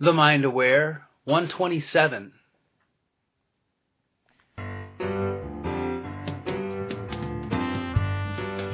The 0.00 0.12
Mind 0.12 0.44
Aware 0.44 1.02
127. 1.24 2.32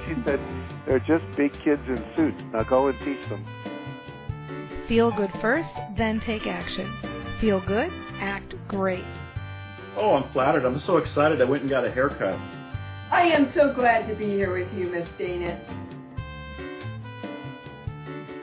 She 0.04 0.14
said, 0.26 0.38
they're 0.86 0.98
just 0.98 1.24
big 1.34 1.50
kids 1.64 1.80
in 1.88 2.04
suits. 2.14 2.42
Now 2.52 2.64
go 2.64 2.88
and 2.88 2.98
teach 2.98 3.26
them. 3.30 3.42
Feel 4.86 5.10
good 5.12 5.30
first, 5.40 5.70
then 5.96 6.20
take 6.20 6.46
action. 6.46 6.92
Feel 7.40 7.64
good, 7.66 7.90
act 8.20 8.52
great. 8.68 9.06
Oh, 9.96 10.16
I'm 10.16 10.30
flattered. 10.34 10.66
I'm 10.66 10.80
so 10.80 10.98
excited 10.98 11.40
I 11.40 11.44
went 11.46 11.62
and 11.62 11.70
got 11.70 11.86
a 11.86 11.90
haircut. 11.90 12.38
I 13.10 13.22
am 13.28 13.50
so 13.54 13.72
glad 13.72 14.06
to 14.08 14.14
be 14.14 14.26
here 14.26 14.52
with 14.52 14.70
you, 14.74 14.90
Miss 14.90 15.08
Dana. 15.16 15.58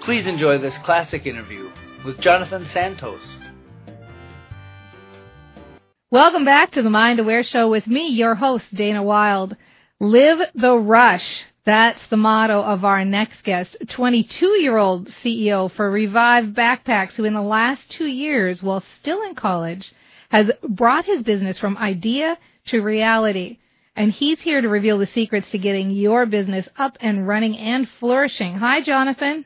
Please 0.02 0.26
enjoy 0.26 0.58
this 0.58 0.76
classic 0.84 1.28
interview 1.28 1.70
with 2.04 2.20
Jonathan 2.20 2.66
Santos. 2.68 3.22
Welcome 6.10 6.44
back 6.44 6.72
to 6.72 6.82
the 6.82 6.90
Mind 6.90 7.20
Aware 7.20 7.44
Show 7.44 7.70
with 7.70 7.88
me, 7.88 8.10
your 8.10 8.36
host, 8.36 8.66
Dana 8.74 9.02
Wilde. 9.02 9.56
Live 10.00 10.40
the 10.56 10.76
rush. 10.78 11.44
That's 11.64 12.06
the 12.08 12.18
motto 12.18 12.62
of 12.62 12.84
our 12.84 13.06
next 13.06 13.44
guest, 13.44 13.78
22 13.88 14.46
year 14.60 14.78
old 14.78 15.10
CEO 15.24 15.72
for 15.72 15.90
Revive 15.90 16.46
Backpacks, 16.46 17.14
who 17.14 17.24
in 17.24 17.34
the 17.34 17.42
last 17.42 17.90
two 17.92 18.08
years, 18.08 18.64
while 18.64 18.84
still 19.00 19.22
in 19.22 19.36
college, 19.36 19.94
has 20.30 20.52
brought 20.68 21.06
his 21.06 21.22
business 21.22 21.58
from 21.60 21.78
idea 21.78 22.38
to 22.66 22.82
reality. 22.82 23.60
And 23.96 24.12
he's 24.12 24.42
here 24.42 24.62
to 24.62 24.70
reveal 24.70 24.98
the 24.98 25.08
secrets 25.08 25.52
to 25.52 25.60
getting 25.60 25.92
your 25.92 26.26
business 26.26 26.68
up 26.78 26.98
and 27.00 27.28
running 27.28 27.58
and 27.58 27.88
flourishing. 28.00 28.56
Hi, 28.56 28.82
Jonathan. 28.82 29.46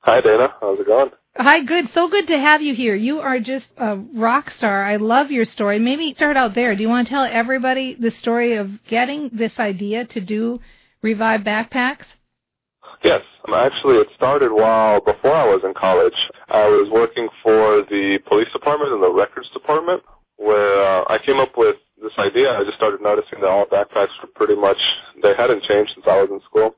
Hi, 0.00 0.20
Dana. 0.20 0.48
How's 0.60 0.80
it 0.80 0.86
going? 0.86 1.10
Hi, 1.34 1.62
good. 1.62 1.88
So 1.94 2.08
good 2.08 2.26
to 2.26 2.38
have 2.38 2.60
you 2.60 2.74
here. 2.74 2.94
You 2.94 3.20
are 3.20 3.40
just 3.40 3.66
a 3.78 3.96
rock 3.96 4.50
star. 4.50 4.84
I 4.84 4.96
love 4.96 5.30
your 5.30 5.46
story. 5.46 5.78
Maybe 5.78 6.12
start 6.12 6.36
out 6.36 6.54
there. 6.54 6.76
Do 6.76 6.82
you 6.82 6.90
want 6.90 7.08
to 7.08 7.10
tell 7.10 7.24
everybody 7.24 7.94
the 7.94 8.10
story 8.10 8.56
of 8.56 8.84
getting 8.84 9.30
this 9.32 9.58
idea 9.58 10.04
to 10.08 10.20
do 10.20 10.60
Revive 11.00 11.40
Backpacks? 11.40 12.04
Yes. 13.02 13.22
Actually, 13.48 13.96
it 13.96 14.08
started 14.14 14.52
while 14.52 15.00
before 15.00 15.34
I 15.34 15.46
was 15.46 15.62
in 15.64 15.72
college. 15.72 16.12
I 16.50 16.68
was 16.68 16.90
working 16.92 17.28
for 17.42 17.82
the 17.88 18.18
police 18.28 18.52
department 18.52 18.92
and 18.92 19.02
the 19.02 19.10
records 19.10 19.48
department, 19.54 20.02
where 20.36 20.82
uh, 20.84 21.04
I 21.08 21.18
came 21.24 21.40
up 21.40 21.56
with 21.56 21.76
this 22.00 22.12
idea. 22.18 22.52
I 22.52 22.62
just 22.62 22.76
started 22.76 23.00
noticing 23.00 23.40
that 23.40 23.48
all 23.48 23.64
backpacks 23.64 24.12
were 24.20 24.28
pretty 24.34 24.54
much 24.54 24.78
they 25.22 25.34
hadn't 25.34 25.62
changed 25.64 25.92
since 25.94 26.04
I 26.06 26.20
was 26.20 26.28
in 26.30 26.40
school. 26.44 26.76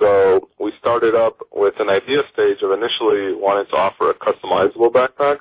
So 0.00 0.48
we 0.58 0.72
started 0.80 1.14
up 1.14 1.38
with 1.52 1.74
an 1.78 1.90
idea 1.90 2.22
stage 2.32 2.62
of 2.62 2.72
initially 2.72 3.36
wanting 3.36 3.68
to 3.70 3.76
offer 3.76 4.10
a 4.10 4.14
customizable 4.14 4.90
backpack, 4.90 5.40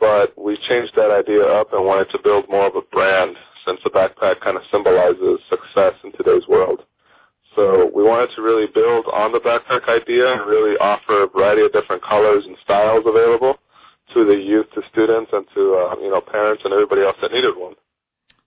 but 0.00 0.32
we 0.42 0.56
changed 0.68 0.94
that 0.96 1.10
idea 1.12 1.44
up 1.44 1.72
and 1.74 1.84
wanted 1.84 2.08
to 2.10 2.18
build 2.24 2.48
more 2.48 2.66
of 2.66 2.76
a 2.76 2.80
brand 2.90 3.36
since 3.66 3.78
the 3.84 3.90
backpack 3.90 4.40
kind 4.40 4.56
of 4.56 4.62
symbolizes 4.72 5.38
success 5.50 5.92
in 6.02 6.12
today's 6.12 6.48
world. 6.48 6.80
So 7.54 7.90
we 7.94 8.02
wanted 8.02 8.34
to 8.34 8.42
really 8.42 8.66
build 8.66 9.04
on 9.12 9.32
the 9.32 9.38
backpack 9.38 9.86
idea 9.86 10.32
and 10.32 10.48
really 10.48 10.76
offer 10.78 11.22
a 11.22 11.28
variety 11.28 11.62
of 11.62 11.72
different 11.72 12.02
colors 12.02 12.44
and 12.46 12.56
styles 12.64 13.04
available 13.06 13.58
to 14.14 14.24
the 14.24 14.34
youth, 14.34 14.66
to 14.74 14.82
students, 14.90 15.30
and 15.32 15.46
to 15.54 15.60
uh, 15.74 15.94
you 16.00 16.10
know 16.10 16.20
parents 16.20 16.62
and 16.64 16.72
everybody 16.72 17.02
else 17.02 17.16
that 17.20 17.32
needed 17.32 17.54
one. 17.56 17.74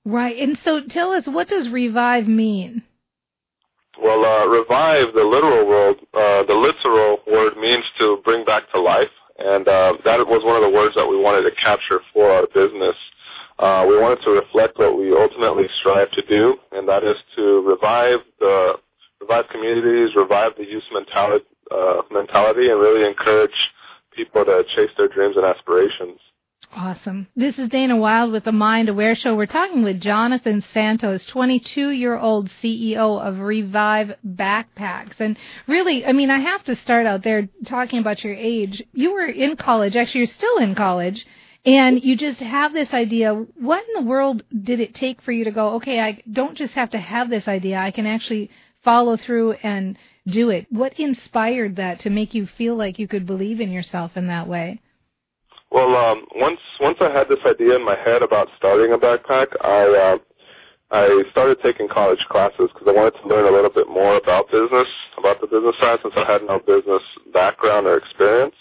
Right. 0.04 0.38
And 0.38 0.58
so 0.66 0.82
tell 0.90 1.12
us, 1.12 1.24
what 1.26 1.48
does 1.48 1.70
revive 1.70 2.28
mean? 2.28 2.84
Well, 4.02 4.24
uh, 4.24 4.46
revive, 4.46 5.14
the 5.14 5.24
literal 5.24 5.68
word, 5.68 5.98
uh, 6.14 6.46
the 6.46 6.54
literal 6.54 7.20
word 7.26 7.58
means 7.58 7.84
to 7.98 8.22
bring 8.24 8.46
back 8.46 8.70
to 8.72 8.80
life, 8.80 9.10
and 9.40 9.68
uh, 9.68 9.94
that 10.06 10.22
was 10.22 10.46
one 10.46 10.56
of 10.56 10.62
the 10.62 10.70
words 10.70 10.94
that 10.96 11.08
we 11.08 11.18
wanted 11.18 11.50
to 11.50 11.56
capture 11.56 12.00
for 12.14 12.30
our 12.30 12.46
business. 12.54 12.96
Uh, 13.58 13.86
we 13.90 13.98
wanted 13.98 14.22
to 14.24 14.32
reflect 14.32 14.78
what 14.78 14.98
we 14.98 15.12
ultimately 15.18 15.66
strive 15.80 16.12
to 16.12 16.22
do, 16.28 16.58
and 16.74 16.88
that 16.88 17.04
is 17.04 17.18
to 17.36 17.66
revive 17.66 18.20
the 18.40 18.74
revive 19.20 19.46
communities, 19.50 20.16
revive 20.16 20.52
the 20.58 20.66
youth 20.66 20.86
mentality, 20.94 21.46
uh, 21.72 22.02
mentality, 22.12 22.70
and 22.70 22.80
really 22.80 23.08
encourage 23.08 23.58
people 24.16 24.46
to 24.46 24.64
chase 24.76 24.92
their 24.98 25.08
dreams 25.08 25.36
and 25.38 25.46
aspirations. 25.46 26.20
Awesome. 26.76 27.28
This 27.36 27.58
is 27.58 27.70
Dana 27.70 27.96
Wilde 27.96 28.32
with 28.32 28.44
the 28.44 28.52
Mind 28.52 28.90
Aware 28.90 29.16
Show. 29.16 29.36
We're 29.36 29.46
talking 29.46 29.84
with 29.84 30.02
Jonathan 30.02 30.62
Santos, 30.74 31.26
22 31.26 31.90
year 31.90 32.18
old 32.18 32.52
CEO 32.62 33.20
of 33.20 33.40
Revive 33.40 34.16
Backpacks. 34.26 35.20
And 35.20 35.38
really, 35.66 36.06
I 36.06 36.12
mean, 36.12 36.30
I 36.30 36.40
have 36.40 36.64
to 36.66 36.76
start 36.76 37.06
out 37.06 37.24
there 37.24 37.48
talking 37.66 38.00
about 38.00 38.24
your 38.24 38.36
age. 38.36 38.84
You 38.94 39.14
were 39.14 39.26
in 39.26 39.56
college, 39.56 39.96
actually, 39.96 40.20
you're 40.20 40.28
still 40.28 40.58
in 40.58 40.76
college, 40.76 41.26
and 41.66 42.04
you 42.04 42.16
just 42.16 42.40
have 42.40 42.74
this 42.74 42.94
idea. 42.94 43.34
What 43.34 43.84
in 43.88 44.04
the 44.04 44.10
world 44.10 44.44
did 44.64 44.80
it 44.80 44.94
take 44.94 45.22
for 45.22 45.32
you 45.32 45.46
to 45.46 45.52
go, 45.52 45.76
okay, 45.76 46.00
I 46.00 46.22
don't 46.32 46.58
just 46.58 46.74
have 46.74 46.92
to 46.92 47.00
have 47.00 47.30
this 47.30 47.48
idea, 47.48 47.78
I 47.78 47.92
can 47.92 48.06
actually 48.06 48.52
follow 48.84 49.18
through 49.18 49.54
and 49.64 49.98
do 50.28 50.50
it? 50.50 50.68
What 50.70 51.00
inspired 51.00 51.78
that 51.78 52.02
to 52.02 52.10
make 52.10 52.36
you 52.36 52.46
feel 52.46 52.76
like 52.76 53.00
you 53.00 53.08
could 53.08 53.26
believe 53.26 53.62
in 53.62 53.72
yourself 53.72 54.16
in 54.16 54.28
that 54.28 54.48
way? 54.48 54.82
Well, 55.78 55.96
um, 55.96 56.26
once 56.34 56.60
once 56.82 56.98
I 57.02 57.12
had 57.14 57.30
this 57.30 57.38
idea 57.46 57.76
in 57.76 57.86
my 57.86 57.96
head 57.96 58.24
about 58.24 58.48
starting 58.58 58.94
a 58.94 58.98
backpack, 58.98 59.46
I 59.62 59.86
uh, 59.86 60.18
I 60.90 61.22
started 61.30 61.60
taking 61.62 61.88
college 61.88 62.18
classes 62.32 62.74
because 62.74 62.88
I 62.88 62.94
wanted 62.94 63.14
to 63.22 63.28
learn 63.28 63.46
a 63.46 63.56
little 63.56 63.70
bit 63.70 63.88
more 63.88 64.18
about 64.18 64.50
business, 64.50 64.88
about 65.20 65.40
the 65.40 65.46
business 65.46 65.76
side, 65.80 66.00
since 66.02 66.16
I 66.18 66.26
had 66.26 66.42
no 66.42 66.58
business 66.58 67.04
background 67.32 67.86
or 67.86 67.96
experience. 67.96 68.56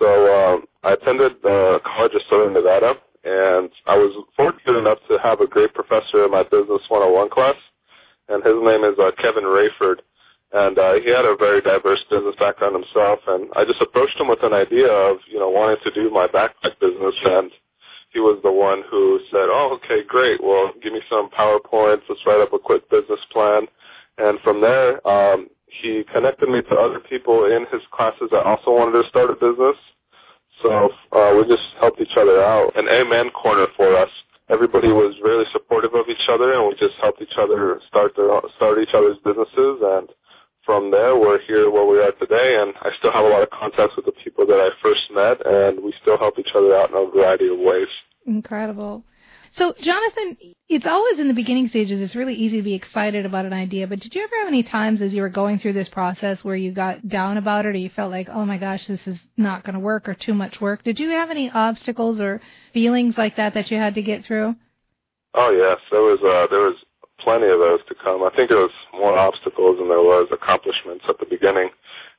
So 0.00 0.08
um, 0.34 0.64
I 0.82 0.94
attended 0.94 1.38
the 1.44 1.78
College 1.86 2.14
of 2.16 2.22
Southern 2.28 2.54
Nevada, 2.54 2.94
and 3.22 3.70
I 3.86 3.94
was 3.94 4.10
fortunate 4.34 4.78
enough 4.78 4.98
to 5.08 5.18
have 5.22 5.40
a 5.40 5.46
great 5.46 5.74
professor 5.74 6.24
in 6.24 6.32
my 6.32 6.42
Business 6.42 6.82
101 6.90 7.30
class, 7.30 7.54
and 8.28 8.42
his 8.42 8.58
name 8.66 8.82
is 8.82 8.98
uh, 8.98 9.12
Kevin 9.22 9.44
Rayford 9.44 10.02
and 10.56 10.78
uh, 10.78 10.94
he 11.04 11.10
had 11.10 11.28
a 11.28 11.36
very 11.36 11.60
diverse 11.60 12.00
business 12.08 12.34
background 12.38 12.74
himself. 12.74 13.20
And 13.28 13.52
I 13.56 13.64
just 13.64 13.80
approached 13.80 14.18
him 14.18 14.28
with 14.28 14.42
an 14.42 14.54
idea 14.54 14.88
of 14.88 15.18
you 15.28 15.38
know 15.38 15.50
wanting 15.50 15.82
to 15.84 15.90
do 15.92 16.08
my 16.10 16.26
backpack 16.26 16.80
business, 16.80 17.14
and 17.24 17.50
he 18.08 18.20
was 18.20 18.40
the 18.42 18.52
one 18.52 18.82
who 18.90 19.20
said, 19.30 19.52
"Oh, 19.52 19.76
okay, 19.76 20.00
great. 20.08 20.42
Well, 20.42 20.72
give 20.82 20.94
me 20.94 21.02
some 21.10 21.28
powerpoints. 21.28 22.08
Let's 22.08 22.24
write 22.24 22.40
up 22.40 22.54
a 22.54 22.58
quick 22.58 22.88
business 22.88 23.20
plan." 23.32 23.68
And 24.16 24.40
from 24.40 24.62
there, 24.62 25.06
um, 25.06 25.48
he 25.66 26.04
connected 26.10 26.48
me 26.48 26.62
to 26.62 26.74
other 26.74 27.00
people 27.00 27.44
in 27.44 27.66
his 27.70 27.84
classes 27.92 28.32
that 28.32 28.48
also 28.48 28.72
wanted 28.72 29.02
to 29.02 29.08
start 29.10 29.28
a 29.28 29.34
business. 29.34 29.76
So 30.62 30.88
uh, 31.12 31.36
we 31.36 31.44
just 31.44 31.68
helped 31.80 32.00
each 32.00 32.16
other 32.16 32.40
out. 32.42 32.72
An 32.76 32.88
amen 32.88 33.28
corner 33.36 33.66
for 33.76 33.94
us. 33.94 34.08
Everybody 34.48 34.88
was 34.88 35.12
really 35.22 35.44
supportive 35.52 35.92
of 35.92 36.08
each 36.08 36.30
other, 36.30 36.54
and 36.54 36.64
we 36.64 36.72
just 36.80 36.94
helped 37.02 37.20
each 37.20 37.36
other 37.36 37.78
start 37.88 38.16
their 38.16 38.30
start 38.56 38.78
each 38.80 38.94
other's 38.94 39.18
businesses 39.20 39.84
and 39.84 40.08
from 40.66 40.90
there, 40.90 41.16
we're 41.16 41.40
here 41.46 41.70
where 41.70 41.86
we 41.86 41.98
are 42.00 42.10
today, 42.12 42.58
and 42.60 42.74
I 42.82 42.90
still 42.98 43.12
have 43.12 43.24
a 43.24 43.28
lot 43.28 43.42
of 43.42 43.50
contacts 43.50 43.94
with 43.94 44.04
the 44.04 44.12
people 44.12 44.44
that 44.46 44.58
I 44.58 44.70
first 44.82 45.02
met, 45.14 45.46
and 45.46 45.82
we 45.82 45.94
still 46.02 46.18
help 46.18 46.38
each 46.38 46.50
other 46.54 46.76
out 46.76 46.90
in 46.90 46.96
a 46.96 47.08
variety 47.08 47.48
of 47.48 47.58
ways. 47.58 47.86
Incredible. 48.26 49.04
So, 49.52 49.74
Jonathan, 49.80 50.36
it's 50.68 50.84
always 50.84 51.20
in 51.20 51.28
the 51.28 51.34
beginning 51.34 51.68
stages, 51.68 52.00
it's 52.00 52.16
really 52.16 52.34
easy 52.34 52.58
to 52.58 52.62
be 52.62 52.74
excited 52.74 53.24
about 53.24 53.46
an 53.46 53.52
idea, 53.52 53.86
but 53.86 54.00
did 54.00 54.14
you 54.14 54.22
ever 54.22 54.36
have 54.40 54.48
any 54.48 54.64
times 54.64 55.00
as 55.00 55.14
you 55.14 55.22
were 55.22 55.28
going 55.28 55.60
through 55.60 55.74
this 55.74 55.88
process 55.88 56.42
where 56.42 56.56
you 56.56 56.72
got 56.72 57.08
down 57.08 57.38
about 57.38 57.64
it 57.64 57.68
or 57.68 57.78
you 57.78 57.88
felt 57.88 58.10
like, 58.10 58.28
oh 58.28 58.44
my 58.44 58.58
gosh, 58.58 58.86
this 58.88 59.06
is 59.06 59.18
not 59.36 59.62
going 59.64 59.74
to 59.74 59.80
work 59.80 60.08
or 60.08 60.14
too 60.14 60.34
much 60.34 60.60
work? 60.60 60.82
Did 60.82 60.98
you 60.98 61.10
have 61.10 61.30
any 61.30 61.48
obstacles 61.48 62.20
or 62.20 62.40
feelings 62.74 63.16
like 63.16 63.36
that 63.36 63.54
that 63.54 63.70
you 63.70 63.78
had 63.78 63.94
to 63.94 64.02
get 64.02 64.24
through? 64.24 64.56
Oh 65.32 65.50
yes, 65.50 65.78
there 65.90 66.00
was 66.00 66.18
uh, 66.20 66.46
there 66.50 66.62
was 66.62 66.76
plenty 67.20 67.46
of 67.46 67.58
those 67.58 67.80
to 67.88 67.94
come. 67.94 68.22
I 68.22 68.30
think 68.34 68.50
it 68.50 68.60
was 68.60 68.74
more 68.92 69.16
obstacles 69.16 69.78
than 69.78 69.88
there 69.88 70.04
was 70.04 70.28
accomplishments 70.32 71.04
at 71.08 71.18
the 71.18 71.26
beginning, 71.26 71.70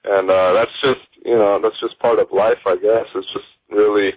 and 0.04 0.30
uh, 0.30 0.54
that's 0.54 0.76
just 0.82 1.06
you 1.26 1.36
know 1.36 1.60
that's 1.62 1.80
just 1.80 2.00
part 2.00 2.20
of 2.20 2.32
life, 2.32 2.62
I 2.66 2.76
guess. 2.76 3.06
It's 3.16 3.34
just 3.34 3.46
really 3.70 4.14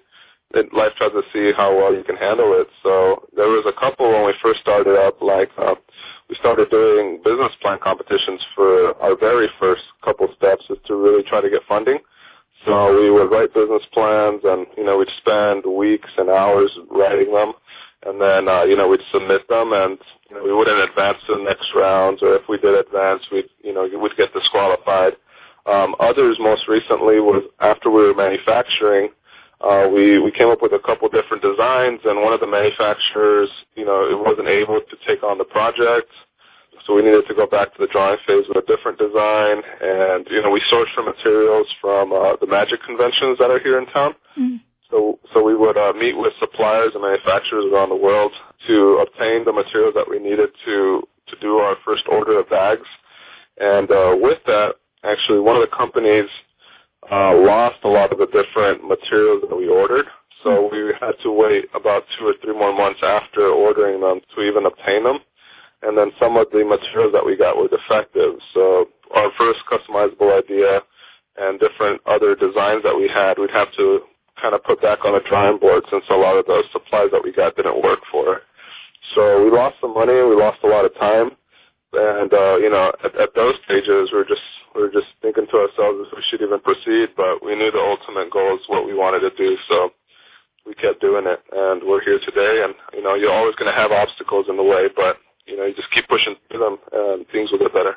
it, 0.55 0.73
life 0.73 0.93
tries 0.97 1.13
to 1.13 1.23
see 1.33 1.53
how 1.57 1.77
well 1.77 1.95
you 1.95 2.05
can 2.05 2.17
handle 2.17 2.53
it. 2.59 2.69
So 2.83 3.29
there 3.37 3.49
was 3.49 3.65
a 3.67 3.79
couple 3.79 4.11
when 4.11 4.27
we 4.27 4.35
first 4.43 4.61
started 4.61 4.99
up, 4.99 5.21
like 5.23 5.51
uh, 5.59 5.75
we 6.29 6.37
started 6.37 6.71
doing 6.71 7.21
business 7.25 7.53
plan 7.61 7.79
competitions 7.83 8.41
for 8.55 8.97
our 9.03 9.17
very 9.17 9.49
first 9.59 9.83
couple 10.05 10.29
steps 10.37 10.65
is 10.71 10.79
to 10.87 10.95
really 10.95 11.23
try 11.23 11.41
to 11.41 11.51
get 11.51 11.63
funding. 11.69 11.99
So 12.67 12.93
we 13.01 13.11
would 13.11 13.31
write 13.31 13.55
business 13.55 13.83
plans, 13.93 14.43
and 14.45 14.67
you 14.77 14.85
know 14.85 14.99
we'd 14.99 15.09
spend 15.19 15.65
weeks 15.65 16.11
and 16.19 16.29
hours 16.29 16.71
writing 16.91 17.33
them 17.33 17.53
and 18.05 18.21
then 18.21 18.49
uh, 18.49 18.65
you 18.65 18.77
know 18.77 18.89
we'd 18.89 19.01
submit 19.13 19.49
them, 19.49 19.73
and 19.73 19.99
you 20.31 20.37
know 20.37 20.45
we 20.45 20.53
wouldn't 20.53 20.79
advance 20.89 21.19
to 21.27 21.35
the 21.35 21.43
next 21.43 21.67
rounds, 21.75 22.23
or 22.23 22.35
if 22.37 22.43
we 22.49 22.57
did 22.59 22.75
advance, 22.75 23.23
we'd 23.33 23.51
you 23.63 23.75
know 23.75 23.83
we'd 23.83 24.17
get 24.17 24.33
disqualified. 24.33 25.15
Um, 25.67 25.95
others, 26.01 26.39
most 26.41 26.69
recently, 26.69 27.21
was 27.21 27.45
after 27.61 27.91
we 27.91 28.03
were 28.03 28.15
manufacturing, 28.15 29.11
uh, 29.61 29.89
we 29.93 30.19
we 30.19 30.31
came 30.31 30.49
up 30.49 30.63
with 30.63 30.73
a 30.73 30.79
couple 30.79 31.09
different 31.09 31.43
designs, 31.43 32.01
and 32.05 32.23
one 32.23 32.33
of 32.33 32.41
the 32.41 32.47
manufacturers, 32.47 33.51
you 33.75 33.85
know, 33.85 34.09
it 34.09 34.19
wasn't 34.19 34.49
able 34.49 34.81
to 34.81 34.97
take 35.07 35.23
on 35.23 35.37
the 35.37 35.45
project, 35.45 36.09
so 36.87 36.95
we 36.95 37.03
needed 37.03 37.27
to 37.29 37.35
go 37.35 37.47
back 37.47 37.75
to 37.75 37.79
the 37.81 37.89
drawing 37.89 38.19
phase 38.27 38.47
with 38.49 38.57
a 38.57 38.67
different 38.67 38.99
design, 38.99 39.61
and 39.83 40.27
you 40.31 40.41
know 40.43 40.51
we 40.51 40.63
sourced 40.73 40.95
for 40.95 41.03
materials 41.03 41.67
from 41.81 42.13
uh, 42.13 42.37
the 42.41 42.47
magic 42.47 42.81
conventions 42.87 43.37
that 43.39 43.51
are 43.51 43.61
here 43.61 43.79
in 43.79 43.87
town. 43.87 44.15
Mm-hmm 44.39 44.70
So, 44.91 45.19
so 45.33 45.43
we 45.43 45.57
would 45.57 45.77
uh, 45.77 45.93
meet 45.93 46.17
with 46.17 46.33
suppliers 46.41 46.93
and 46.95 47.03
manufacturers 47.03 47.67
around 47.73 47.91
the 47.91 47.97
world 47.97 48.33
to 48.67 49.05
obtain 49.07 49.45
the 49.45 49.53
materials 49.53 49.95
that 49.95 50.09
we 50.09 50.19
needed 50.19 50.51
to 50.65 51.03
to 51.29 51.37
do 51.41 51.59
our 51.59 51.77
first 51.85 52.03
order 52.09 52.41
of 52.41 52.51
bags. 52.51 52.87
And 53.59 53.91
uh, 53.91 54.17
with 54.17 54.39
that, 54.47 54.75
actually, 55.05 55.39
one 55.39 55.57
of 55.57 55.63
the 55.63 55.77
companies 55.77 56.29
uh, 57.11 57.35
lost 57.37 57.77
a 57.85 57.89
lot 57.89 58.13
of 58.13 58.19
the 58.19 58.27
different 58.27 58.87
materials 58.87 59.45
that 59.49 59.57
we 59.57 59.69
ordered. 59.69 60.07
So 60.43 60.69
we 60.73 60.93
had 61.01 61.13
to 61.23 61.31
wait 61.31 61.67
about 61.75 62.05
two 62.19 62.27
or 62.27 62.35
three 62.43 62.55
more 62.55 62.75
months 62.75 63.01
after 63.03 63.47
ordering 63.47 64.01
them 64.01 64.21
to 64.35 64.43
even 64.43 64.67
obtain 64.67 65.05
them. 65.05 65.19
And 65.83 65.97
then 65.97 66.11
some 66.19 66.37
of 66.37 66.47
the 66.53 66.65
materials 66.65 67.13
that 67.13 67.25
we 67.25 67.37
got 67.37 67.57
were 67.57 67.69
defective. 67.69 68.35
So 68.55 68.87
our 69.15 69.31
first 69.39 69.61
customizable 69.71 70.37
idea 70.37 70.81
and 71.37 71.61
different 71.61 72.01
other 72.07 72.35
designs 72.35 72.83
that 72.83 72.97
we 72.97 73.09
had, 73.09 73.39
we'd 73.39 73.51
have 73.51 73.73
to 73.77 74.01
kind 74.41 74.55
of 74.55 74.65
put 74.65 74.81
back 74.81 75.05
on 75.05 75.13
the 75.13 75.21
drawing 75.29 75.59
board 75.59 75.85
since 75.91 76.05
a 76.11 76.17
lot 76.17 76.37
of 76.37 76.47
the 76.47 76.63
supplies 76.73 77.09
that 77.13 77.23
we 77.23 77.33
got 77.33 77.57
didn't 77.57 77.83
work 77.83 78.01
for 78.11 78.37
it. 78.37 78.43
So 79.15 79.45
we 79.45 79.51
lost 79.51 79.77
some 79.81 79.95
money, 79.95 80.13
we 80.13 80.37
lost 80.37 80.59
a 80.63 80.69
lot 80.69 80.85
of 80.85 80.95
time, 80.97 81.31
and 81.93 82.33
uh, 82.33 82.57
you 82.57 82.71
know, 82.71 82.93
at, 83.05 83.15
at 83.17 83.35
those 83.35 83.55
stages, 83.65 84.11
we 84.13 84.19
are 84.19 84.29
just 84.29 84.45
we 84.75 84.83
are 84.83 84.93
just 84.93 85.09
thinking 85.23 85.47
to 85.51 85.57
ourselves 85.57 86.07
if 86.07 86.15
we 86.15 86.23
should 86.31 86.43
even 86.43 86.61
proceed. 86.61 87.11
But 87.17 87.45
we 87.45 87.57
knew 87.57 87.71
the 87.71 87.83
ultimate 87.83 88.31
goal 88.31 88.55
is 88.55 88.69
what 88.69 88.87
we 88.87 88.95
wanted 88.95 89.21
to 89.21 89.33
do, 89.37 89.57
so 89.69 89.91
we 90.67 90.75
kept 90.75 91.01
doing 91.01 91.27
it, 91.27 91.41
and 91.53 91.83
we're 91.83 92.05
here 92.05 92.21
today. 92.21 92.63
And 92.63 92.75
you 92.95 93.03
know, 93.03 93.15
you're 93.15 93.33
always 93.33 93.57
going 93.57 93.73
to 93.73 93.77
have 93.77 93.91
obstacles 93.91 94.47
in 94.49 94.57
the 94.57 94.63
way, 94.63 94.87
but 94.95 95.17
you 95.47 95.57
know, 95.57 95.67
you 95.67 95.75
just 95.75 95.91
keep 95.91 96.07
pushing 96.09 96.37
through 96.49 96.61
them, 96.61 96.79
and 96.93 97.27
things 97.29 97.51
will 97.51 97.59
get 97.59 97.75
better. 97.75 97.97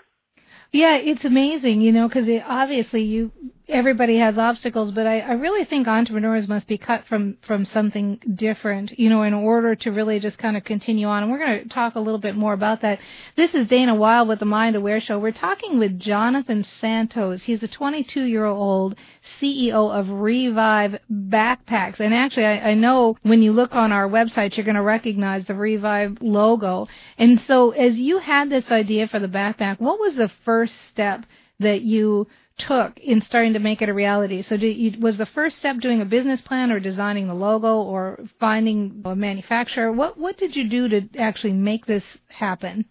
Yeah, 0.72 0.98
it's 0.98 1.24
amazing, 1.24 1.82
you 1.82 1.92
know, 1.92 2.08
because 2.08 2.28
obviously 2.48 3.04
you 3.04 3.32
everybody 3.70 4.18
has 4.18 4.38
obstacles, 4.38 4.92
but 4.92 5.08
I, 5.08 5.20
I 5.20 5.34
really 5.34 5.64
think 5.64 5.88
entrepreneurs 5.88 6.48
must 6.48 6.68
be 6.68 6.78
cut 6.78 7.06
from 7.08 7.38
from 7.42 7.66
something 7.66 8.20
different, 8.36 8.98
you 9.00 9.10
know, 9.10 9.24
in 9.24 9.34
order 9.34 9.76
to 9.76 9.92
really 9.92 10.20
just 10.20 10.38
kind 10.38 10.58
of 10.58 10.64
continue 10.64 11.08
on. 11.08 11.24
And 11.24 11.32
we're 11.32 11.40
going 11.40 11.64
to 11.64 11.70
talk 11.70 11.96
a 11.96 12.00
little 12.00 12.20
bit 12.20 12.36
more 12.36 12.54
about 12.54 12.82
that. 12.82 13.00
This 13.36 13.54
is 13.54 13.68
Dana 13.68 13.96
Wilde 13.96 14.28
with 14.28 14.40
the 14.40 14.46
Mind 14.46 14.76
Aware 14.76 15.00
Show. 15.00 15.18
We're 15.18 15.32
talking 15.32 15.80
with 15.80 16.00
Jonathan 16.00 16.64
Santos. 16.64 17.44
He's 17.44 17.64
a 17.64 17.68
22 17.68 18.24
year 18.24 18.46
old 18.46 18.96
CEO 19.40 19.92
of 19.92 20.10
Revive 20.10 21.00
Backpacks, 21.12 22.00
and 22.00 22.14
actually, 22.14 22.46
I, 22.46 22.72
I 22.72 22.74
know 22.74 23.18
when 23.22 23.42
you 23.42 23.54
look 23.54 23.76
on 23.76 23.92
our 23.92 24.10
website, 24.10 24.58
you're 24.58 24.66
going 24.66 24.76
to 24.76 24.82
recognize 24.82 25.46
the 25.46 25.56
Revive 25.56 26.18
logo. 26.22 26.88
And 27.18 27.40
so, 27.42 27.72
as 27.72 27.98
you 27.98 28.20
had 28.20 28.50
this 28.50 28.70
idea 28.70 29.08
for 29.08 29.20
the 29.20 29.28
backpack, 29.28 29.80
what 29.80 30.00
was 30.00 30.16
the 30.16 30.32
first 30.44 30.76
step 30.90 31.26
that 31.60 31.82
you 31.82 32.28
took 32.58 33.00
in 33.00 33.22
starting 33.22 33.54
to 33.54 33.60
make 33.60 33.82
it 33.82 33.90
a 33.90 33.94
reality? 33.94 34.42
So, 34.42 34.56
you, 34.56 35.00
was 35.00 35.18
the 35.18 35.26
first 35.26 35.58
step 35.58 35.78
doing 35.80 36.02
a 36.02 36.06
business 36.06 36.42
plan, 36.42 36.72
or 36.72 36.80
designing 36.80 37.28
the 37.28 37.34
logo, 37.34 37.82
or 37.82 38.20
finding 38.40 39.02
a 39.06 39.16
manufacturer? 39.16 39.92
What 39.92 40.18
what 40.18 40.38
did 40.38 40.56
you 40.56 40.70
do 40.70 40.88
to 40.90 41.02
actually 41.18 41.54
make 41.54 41.86
this 41.86 42.04
happen? 42.30 42.86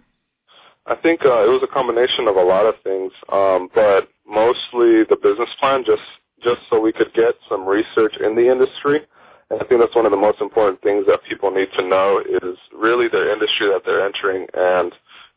I 0.87 0.97
think 0.97 1.25
uh, 1.25 1.45
it 1.45 1.51
was 1.51 1.63
a 1.63 1.73
combination 1.73 2.27
of 2.27 2.37
a 2.37 2.43
lot 2.43 2.67
of 2.67 2.75
things, 2.83 3.13
um, 3.33 3.69
but 3.75 4.09
mostly 4.27 5.05
the 5.09 5.19
business 5.23 5.51
plan, 5.61 5.85
just 5.87 6.03
just 6.43 6.61
so 6.69 6.81
we 6.81 6.93
could 6.93 7.13
get 7.15 7.35
some 7.49 7.67
research 7.67 8.17
in 8.23 8.35
the 8.35 8.51
industry. 8.51 9.01
And 9.51 9.61
I 9.61 9.65
think 9.67 9.81
that's 9.81 9.95
one 9.95 10.07
of 10.07 10.11
the 10.11 10.17
most 10.17 10.41
important 10.41 10.81
things 10.83 11.07
that 11.07 11.21
people 11.29 11.51
need 11.51 11.69
to 11.77 11.87
know 11.87 12.21
is 12.27 12.57
really 12.75 13.07
the 13.07 13.33
industry 13.33 13.69
that 13.69 13.83
they're 13.85 14.05
entering 14.05 14.47
and 14.55 14.93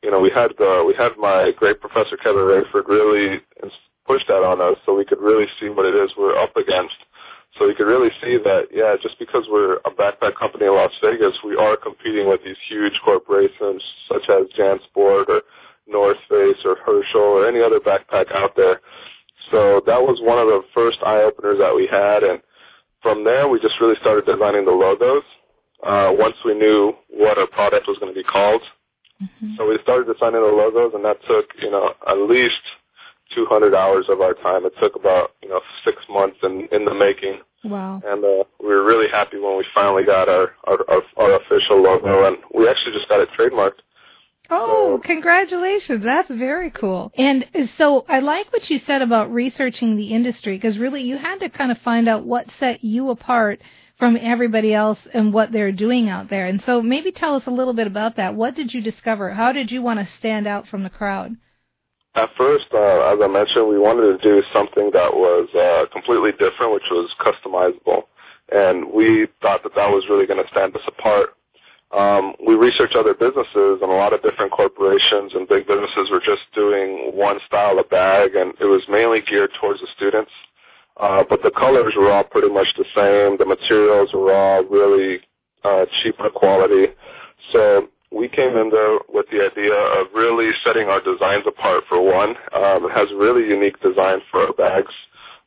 you 0.05 0.11
know, 0.11 0.19
we 0.19 0.29
had 0.29 0.51
uh, 0.61 0.83
we 0.85 0.93
had 0.95 1.17
my 1.17 1.51
great 1.57 1.81
professor 1.81 2.15
Kevin 2.15 2.43
Rayford 2.43 2.87
really 2.87 3.41
push 4.05 4.21
that 4.27 4.43
on 4.43 4.61
us 4.61 4.77
so 4.85 4.95
we 4.95 5.05
could 5.05 5.19
really 5.19 5.45
see 5.59 5.69
what 5.69 5.85
it 5.85 5.95
is 5.95 6.11
we're 6.17 6.37
up 6.37 6.55
against. 6.55 6.95
So 7.57 7.67
we 7.67 7.75
could 7.75 7.87
really 7.87 8.09
see 8.21 8.37
that, 8.37 8.67
yeah, 8.71 8.95
just 9.01 9.17
because 9.17 9.45
we're 9.49 9.77
a 9.85 9.91
backpack 9.91 10.35
company 10.35 10.65
in 10.65 10.75
Las 10.75 10.91
Vegas, 11.01 11.35
we 11.43 11.55
are 11.55 11.77
competing 11.77 12.27
with 12.27 12.41
these 12.43 12.59
huge 12.67 12.93
corporations 13.03 13.81
such 14.09 14.27
as 14.29 14.47
JanSport 14.57 15.29
or 15.29 15.41
North 15.87 16.17
Face 16.29 16.59
or 16.65 16.75
Herschel 16.85 17.21
or 17.21 17.47
any 17.47 17.61
other 17.61 17.79
backpack 17.79 18.31
out 18.33 18.55
there. 18.55 18.81
So 19.51 19.81
that 19.85 20.01
was 20.01 20.19
one 20.21 20.39
of 20.39 20.47
the 20.47 20.61
first 20.73 20.97
eye 21.05 21.21
openers 21.21 21.59
that 21.59 21.73
we 21.73 21.87
had, 21.87 22.23
and 22.23 22.41
from 23.01 23.23
there 23.23 23.47
we 23.47 23.59
just 23.59 23.79
really 23.79 23.95
started 24.01 24.25
designing 24.25 24.65
the 24.65 24.71
logos. 24.71 25.23
Uh, 25.83 26.11
once 26.17 26.35
we 26.43 26.55
knew 26.55 26.93
what 27.09 27.37
our 27.37 27.47
product 27.47 27.87
was 27.87 27.97
going 27.99 28.11
to 28.11 28.19
be 28.19 28.23
called, 28.23 28.61
Mm-hmm. 29.21 29.55
So 29.55 29.67
we 29.67 29.79
started 29.81 30.11
designing 30.11 30.41
the 30.41 30.51
logos, 30.51 30.91
and 30.93 31.05
that 31.05 31.17
took 31.27 31.47
you 31.61 31.71
know 31.71 31.93
at 32.07 32.17
least 32.17 32.59
200 33.35 33.75
hours 33.75 34.05
of 34.09 34.21
our 34.21 34.33
time. 34.33 34.65
It 34.65 34.73
took 34.81 34.95
about 34.95 35.31
you 35.43 35.49
know 35.49 35.61
six 35.83 35.97
months 36.09 36.37
in 36.43 36.67
in 36.71 36.85
the 36.85 36.93
making. 36.93 37.41
Wow! 37.63 38.01
And 38.05 38.23
uh, 38.23 38.43
we 38.59 38.69
were 38.69 38.85
really 38.85 39.09
happy 39.09 39.37
when 39.37 39.57
we 39.57 39.65
finally 39.73 40.03
got 40.03 40.29
our 40.29 40.53
our, 40.63 40.79
our, 40.89 41.01
our 41.17 41.35
official 41.41 41.81
logo, 41.81 42.27
and 42.27 42.37
we 42.53 42.67
actually 42.67 42.93
just 42.93 43.09
got 43.09 43.19
it 43.19 43.29
trademarked. 43.37 43.81
Oh, 44.49 45.01
congratulations. 45.03 46.03
That's 46.03 46.29
very 46.29 46.69
cool. 46.69 47.11
And 47.17 47.45
so 47.77 48.05
I 48.07 48.19
like 48.19 48.51
what 48.53 48.69
you 48.69 48.79
said 48.79 49.01
about 49.01 49.33
researching 49.33 49.95
the 49.95 50.09
industry 50.13 50.55
because 50.55 50.77
really 50.77 51.01
you 51.01 51.17
had 51.17 51.39
to 51.39 51.49
kind 51.49 51.71
of 51.71 51.79
find 51.79 52.07
out 52.07 52.25
what 52.25 52.45
set 52.59 52.83
you 52.83 53.09
apart 53.09 53.59
from 53.97 54.17
everybody 54.21 54.73
else 54.73 54.99
and 55.13 55.33
what 55.33 55.51
they're 55.51 55.71
doing 55.71 56.09
out 56.09 56.29
there. 56.29 56.45
And 56.45 56.61
so 56.65 56.81
maybe 56.81 57.11
tell 57.11 57.35
us 57.35 57.47
a 57.47 57.51
little 57.51 57.73
bit 57.73 57.87
about 57.87 58.17
that. 58.17 58.35
What 58.35 58.55
did 58.55 58.73
you 58.73 58.81
discover? 58.81 59.33
How 59.33 59.51
did 59.51 59.71
you 59.71 59.81
want 59.81 59.99
to 59.99 60.17
stand 60.19 60.47
out 60.47 60.67
from 60.67 60.83
the 60.83 60.89
crowd? 60.89 61.37
At 62.15 62.29
first, 62.37 62.65
uh, 62.73 63.11
as 63.11 63.19
I 63.21 63.27
mentioned, 63.27 63.67
we 63.67 63.77
wanted 63.77 64.15
to 64.15 64.23
do 64.23 64.41
something 64.53 64.89
that 64.93 65.11
was 65.13 65.49
uh, 65.53 65.91
completely 65.91 66.31
different, 66.31 66.73
which 66.73 66.87
was 66.89 67.11
customizable. 67.19 68.03
And 68.51 68.91
we 68.91 69.27
thought 69.41 69.63
that 69.63 69.75
that 69.75 69.89
was 69.89 70.05
really 70.09 70.25
going 70.25 70.41
to 70.41 70.49
stand 70.49 70.75
us 70.75 70.81
apart. 70.87 71.35
Um, 71.91 72.33
we 72.45 72.55
researched 72.55 72.95
other 72.95 73.13
businesses, 73.13 73.79
and 73.81 73.91
a 73.91 73.99
lot 73.99 74.13
of 74.13 74.23
different 74.23 74.51
corporations 74.51 75.33
and 75.35 75.47
big 75.47 75.67
businesses 75.67 76.09
were 76.09 76.19
just 76.19 76.43
doing 76.53 77.11
one 77.13 77.39
style 77.47 77.79
of 77.79 77.89
bag, 77.89 78.35
and 78.35 78.53
it 78.59 78.65
was 78.65 78.83
mainly 78.89 79.21
geared 79.21 79.51
towards 79.59 79.81
the 79.81 79.87
students. 79.95 80.31
Uh, 80.97 81.23
but 81.29 81.43
the 81.43 81.51
colors 81.51 81.93
were 81.97 82.11
all 82.11 82.23
pretty 82.23 82.49
much 82.49 82.67
the 82.77 82.85
same. 82.95 83.37
The 83.37 83.45
materials 83.45 84.09
were 84.13 84.33
all 84.33 84.63
really 84.63 85.19
uh, 85.63 85.85
cheaper 86.01 86.29
quality. 86.29 86.87
So 87.51 87.89
we 88.15 88.29
came 88.29 88.55
in 88.55 88.69
there 88.71 88.97
with 89.09 89.25
the 89.29 89.43
idea 89.43 89.75
of 89.75 90.07
really 90.15 90.49
setting 90.63 90.87
our 90.87 91.03
designs 91.03 91.43
apart 91.45 91.83
for 91.89 91.99
one. 91.99 92.29
Um, 92.55 92.87
it 92.87 92.93
has 92.95 93.09
really 93.11 93.43
unique 93.43 93.79
design 93.81 94.19
for 94.31 94.47
our 94.47 94.53
bags. 94.53 94.93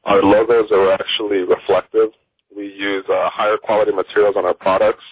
Our 0.05 0.23
logos 0.23 0.71
are 0.71 0.93
actually 0.93 1.49
reflective. 1.49 2.11
We 2.55 2.67
use 2.67 3.05
uh, 3.09 3.31
higher 3.31 3.57
quality 3.57 3.93
materials 3.93 4.37
on 4.37 4.45
our 4.45 4.55
products, 4.55 5.05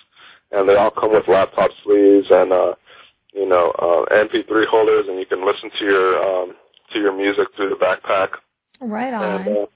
and 0.53 0.69
they 0.69 0.75
all 0.75 0.91
come 0.91 1.13
with 1.13 1.29
laptop 1.29 1.71
sleeves 1.83 2.27
and 2.31 2.53
uh, 2.53 2.75
you 3.33 3.49
know 3.49 3.73
uh, 3.81 4.05
MP3 4.13 4.67
holders, 4.67 5.07
and 5.09 5.19
you 5.19 5.27
can 5.27 5.45
listen 5.45 5.71
to 5.79 5.85
your 5.85 6.23
um, 6.23 6.53
to 6.93 6.99
your 7.01 7.17
music 7.17 7.49
through 7.57 7.71
the 7.71 7.77
backpack. 7.77 8.37
Right 8.81 9.15
on. 9.15 9.41
And, 9.41 9.49
uh, 9.49 9.67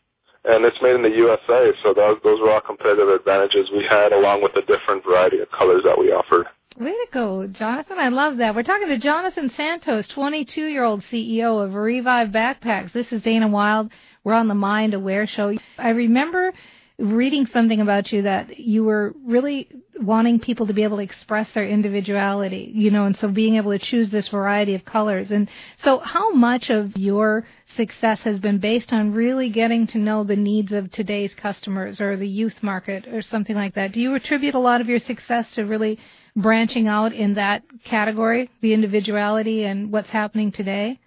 and 0.44 0.64
it's 0.64 0.80
made 0.82 0.96
in 0.96 1.02
the 1.02 1.16
USA. 1.16 1.72
So 1.82 1.94
those 1.94 2.18
those 2.25 2.40
were 2.40 2.50
all 2.52 2.60
competitive 2.60 3.08
advantages 3.08 3.70
we 3.72 3.84
had, 3.88 4.12
along 4.12 4.42
with 4.42 4.52
the 4.52 4.62
different 4.62 5.02
variety 5.02 5.40
of 5.40 5.50
colors 5.50 5.82
that 5.84 5.99
we 5.99 6.12
offered. 6.12 6.46
Way 6.78 6.92
to 6.92 7.06
go, 7.12 7.48
Jonathan. 7.48 7.98
I 7.98 8.10
love 8.10 8.36
that. 8.36 8.54
We're 8.54 8.62
talking 8.62 8.88
to 8.88 8.98
Jonathan 8.98 9.50
Santos, 9.56 10.06
22 10.06 10.66
year 10.66 10.84
old 10.84 11.02
CEO 11.10 11.64
of 11.64 11.74
Revive 11.74 12.28
Backpacks. 12.28 12.92
This 12.92 13.10
is 13.10 13.22
Dana 13.22 13.48
Wilde. 13.48 13.90
We're 14.22 14.34
on 14.34 14.46
the 14.46 14.54
Mind 14.54 14.94
Aware 14.94 15.26
show. 15.26 15.52
I 15.76 15.88
remember 15.90 16.52
reading 17.00 17.47
something 17.47 17.80
about 17.80 18.12
you 18.12 18.23
that 18.23 18.59
you 18.59 18.85
were 18.85 19.14
really 19.25 19.69
wanting 20.00 20.38
people 20.38 20.66
to 20.66 20.73
be 20.73 20.83
able 20.83 20.99
to 20.99 21.02
express 21.02 21.49
their 21.52 21.66
individuality, 21.66 22.71
you 22.75 22.90
know, 22.90 23.04
and 23.04 23.16
so 23.16 23.28
being 23.28 23.57
able 23.57 23.71
to 23.71 23.78
choose 23.78 24.11
this 24.11 24.28
variety 24.28 24.75
of 24.75 24.85
colors. 24.85 25.30
And 25.30 25.49
so 25.83 25.99
how 25.99 26.33
much 26.33 26.71
of 26.71 26.97
your 26.97 27.47
success 27.76 28.21
has 28.21 28.38
been 28.38 28.59
based 28.59 28.92
on 28.92 29.12
really 29.12 29.50
getting 29.50 29.87
to 29.88 29.99
know 29.99 30.25
the 30.25 30.37
needs 30.37 30.73
of 30.73 30.90
today's 30.90 31.35
customers 31.35 32.00
or 32.00 32.16
the 32.16 32.28
youth 32.28 32.62
market 32.62 33.07
or 33.09 33.23
something 33.23 33.57
like 33.57 33.75
that? 33.75 33.92
Do 33.92 34.00
you 34.00 34.14
attribute 34.14 34.54
a 34.54 34.59
lot 34.59 34.80
of 34.80 34.88
your 34.88 34.99
success 34.99 35.50
to 35.52 35.62
really 35.62 35.99
branching 36.37 36.87
out 36.87 37.12
in 37.12 37.35
that 37.35 37.62
category, 37.85 38.50
the 38.61 38.73
individuality 38.73 39.64
and 39.64 39.92
what's 39.92 40.11
happening 40.11 40.52
today? 40.52 40.99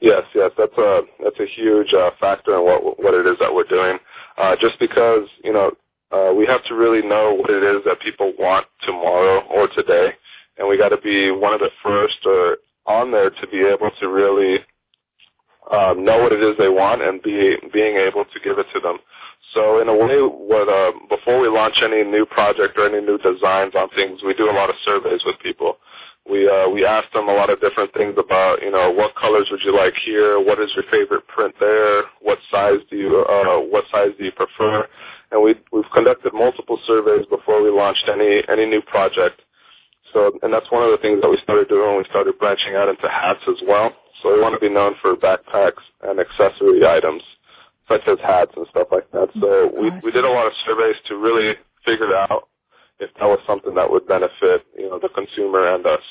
Yes, 0.00 0.22
yes, 0.34 0.50
that's 0.58 0.76
a 0.76 1.02
that's 1.22 1.38
a 1.38 1.46
huge 1.46 1.94
uh, 1.94 2.10
factor 2.20 2.56
in 2.56 2.64
what 2.64 3.00
what 3.00 3.14
it 3.14 3.26
is 3.26 3.36
that 3.40 3.54
we're 3.54 3.64
doing 3.64 3.98
uh, 4.38 4.56
just 4.60 4.78
because 4.78 5.28
you 5.44 5.52
know 5.52 5.70
uh, 6.10 6.32
we 6.34 6.46
have 6.46 6.64
to 6.64 6.74
really 6.74 7.06
know 7.06 7.34
what 7.34 7.50
it 7.50 7.62
is 7.62 7.82
that 7.84 8.00
people 8.00 8.32
want 8.38 8.66
tomorrow 8.84 9.40
or 9.48 9.68
today, 9.68 10.12
and 10.58 10.68
we 10.68 10.76
got 10.76 10.90
to 10.90 11.00
be 11.00 11.30
one 11.30 11.54
of 11.54 11.60
the 11.60 11.70
first 11.82 12.18
or 12.26 12.58
on 12.86 13.10
there 13.12 13.30
to 13.30 13.46
be 13.48 13.60
able 13.60 13.90
to 14.00 14.08
really 14.08 14.58
um, 15.70 16.04
know 16.04 16.18
what 16.18 16.32
it 16.32 16.42
is 16.42 16.56
they 16.58 16.68
want 16.68 17.02
and 17.02 17.22
be 17.22 17.56
being 17.72 17.96
able 17.96 18.24
to 18.24 18.40
give 18.42 18.58
it 18.58 18.66
to 18.74 18.80
them. 18.80 18.98
So 19.54 19.80
in 19.80 19.88
a 19.88 19.94
way, 19.94 20.18
what 20.18 20.68
uh, 20.68 20.92
before 21.08 21.40
we 21.40 21.48
launch 21.48 21.76
any 21.82 22.02
new 22.02 22.26
project 22.26 22.76
or 22.76 22.86
any 22.86 23.04
new 23.04 23.18
designs 23.18 23.74
on 23.74 23.88
things, 23.90 24.20
we 24.24 24.34
do 24.34 24.50
a 24.50 24.56
lot 24.56 24.70
of 24.70 24.76
surveys 24.84 25.20
with 25.24 25.38
people. 25.40 25.76
We 26.28 26.48
uh, 26.48 26.68
we 26.68 26.84
asked 26.84 27.12
them 27.12 27.28
a 27.28 27.34
lot 27.34 27.50
of 27.50 27.60
different 27.60 27.92
things 27.94 28.14
about 28.16 28.62
you 28.62 28.70
know 28.70 28.90
what 28.90 29.14
colors 29.16 29.48
would 29.50 29.60
you 29.64 29.74
like 29.74 29.94
here, 30.04 30.38
what 30.38 30.60
is 30.60 30.70
your 30.74 30.84
favorite 30.90 31.26
print 31.26 31.54
there, 31.58 32.04
what 32.20 32.38
size 32.50 32.78
do 32.90 32.96
you 32.96 33.24
uh, 33.28 33.58
what 33.58 33.84
size 33.90 34.10
do 34.18 34.24
you 34.24 34.32
prefer, 34.32 34.86
and 35.32 35.42
we 35.42 35.54
we've 35.72 35.90
conducted 35.92 36.32
multiple 36.32 36.78
surveys 36.86 37.26
before 37.26 37.62
we 37.62 37.70
launched 37.70 38.08
any 38.08 38.42
any 38.48 38.66
new 38.66 38.80
project. 38.82 39.42
So 40.12 40.38
and 40.42 40.52
that's 40.52 40.70
one 40.70 40.84
of 40.84 40.90
the 40.90 41.02
things 41.02 41.20
that 41.22 41.30
we 41.30 41.38
started 41.42 41.68
doing. 41.68 41.88
when 41.88 41.98
We 41.98 42.04
started 42.10 42.38
branching 42.38 42.76
out 42.76 42.88
into 42.88 43.08
hats 43.08 43.42
as 43.48 43.60
well. 43.66 43.92
So 44.22 44.32
we 44.32 44.40
want 44.40 44.54
to 44.54 44.60
be 44.60 44.72
known 44.72 44.94
for 45.02 45.16
backpacks 45.16 45.82
and 46.02 46.20
accessory 46.20 46.86
items 46.86 47.22
such 47.88 48.02
as 48.06 48.18
hats 48.22 48.52
and 48.56 48.66
stuff 48.70 48.88
like 48.92 49.10
that. 49.10 49.28
So 49.40 49.72
we 49.74 49.90
we 50.04 50.12
did 50.12 50.24
a 50.24 50.30
lot 50.30 50.46
of 50.46 50.52
surveys 50.64 50.96
to 51.08 51.16
really 51.16 51.54
figure 51.84 52.06
it 52.06 52.30
out 52.30 52.48
if 52.98 53.10
that 53.14 53.24
was 53.24 53.40
something 53.46 53.74
that 53.74 53.90
would 53.90 54.06
benefit, 54.06 54.64
you 54.76 54.88
know, 54.88 54.98
the 54.98 55.08
consumer 55.08 55.74
and 55.74 55.86
us. 55.86 56.02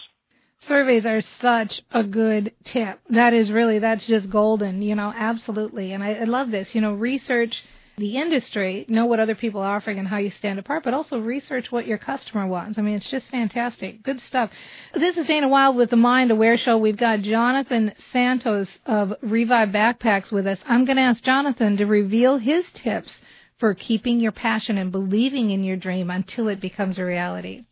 Surveys 0.59 1.05
are 1.05 1.21
such 1.21 1.81
a 1.91 2.03
good 2.03 2.53
tip. 2.63 2.99
That 3.09 3.33
is 3.33 3.51
really, 3.51 3.79
that's 3.79 4.05
just 4.05 4.29
golden, 4.29 4.81
you 4.81 4.95
know, 4.95 5.11
absolutely. 5.15 5.91
And 5.93 6.03
I, 6.03 6.13
I 6.13 6.23
love 6.25 6.51
this, 6.51 6.75
you 6.75 6.81
know, 6.81 6.93
research 6.93 7.63
the 7.97 8.17
industry, 8.17 8.85
know 8.87 9.05
what 9.05 9.19
other 9.19 9.35
people 9.35 9.61
are 9.61 9.75
offering 9.75 9.99
and 9.99 10.07
how 10.07 10.17
you 10.17 10.31
stand 10.31 10.59
apart, 10.59 10.83
but 10.83 10.93
also 10.93 11.19
research 11.19 11.71
what 11.71 11.85
your 11.85 11.97
customer 11.97 12.47
wants. 12.47 12.77
I 12.77 12.81
mean, 12.81 12.95
it's 12.95 13.09
just 13.09 13.29
fantastic. 13.29 14.01
Good 14.03 14.19
stuff. 14.21 14.49
This 14.93 15.17
is 15.17 15.27
Dana 15.27 15.47
Wilde 15.47 15.75
with 15.75 15.89
the 15.89 15.95
Mind 15.95 16.31
Aware 16.31 16.57
Show. 16.57 16.77
We've 16.77 16.97
got 16.97 17.21
Jonathan 17.21 17.93
Santos 18.11 18.67
of 18.85 19.13
Revive 19.21 19.69
Backpacks 19.69 20.31
with 20.31 20.47
us. 20.47 20.59
I'm 20.65 20.85
going 20.85 20.97
to 20.97 21.03
ask 21.03 21.23
Jonathan 21.23 21.77
to 21.77 21.85
reveal 21.85 22.37
his 22.37 22.65
tips 22.73 23.19
for 23.61 23.73
keeping 23.75 24.19
your 24.19 24.31
passion 24.31 24.77
and 24.79 24.91
believing 24.91 25.51
in 25.51 25.63
your 25.63 25.77
dream 25.77 26.09
until 26.09 26.47
it 26.47 26.59
becomes 26.59 26.97
a 26.97 27.05
reality. 27.05 27.63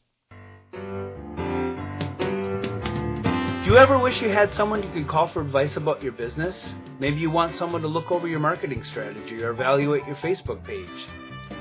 Do 3.51 3.65
you 3.65 3.75
ever 3.75 3.97
wish 3.97 4.21
you 4.21 4.29
had 4.29 4.53
someone 4.53 4.83
you 4.83 4.91
could 4.93 5.07
call 5.07 5.29
for 5.29 5.41
advice 5.41 5.75
about 5.75 6.03
your 6.03 6.11
business? 6.11 6.55
Maybe 6.99 7.17
you 7.17 7.31
want 7.31 7.57
someone 7.57 7.81
to 7.81 7.87
look 7.87 8.11
over 8.11 8.27
your 8.27 8.39
marketing 8.39 8.83
strategy 8.83 9.41
or 9.41 9.49
evaluate 9.49 10.05
your 10.05 10.15
Facebook 10.17 10.63
page. 10.63 10.87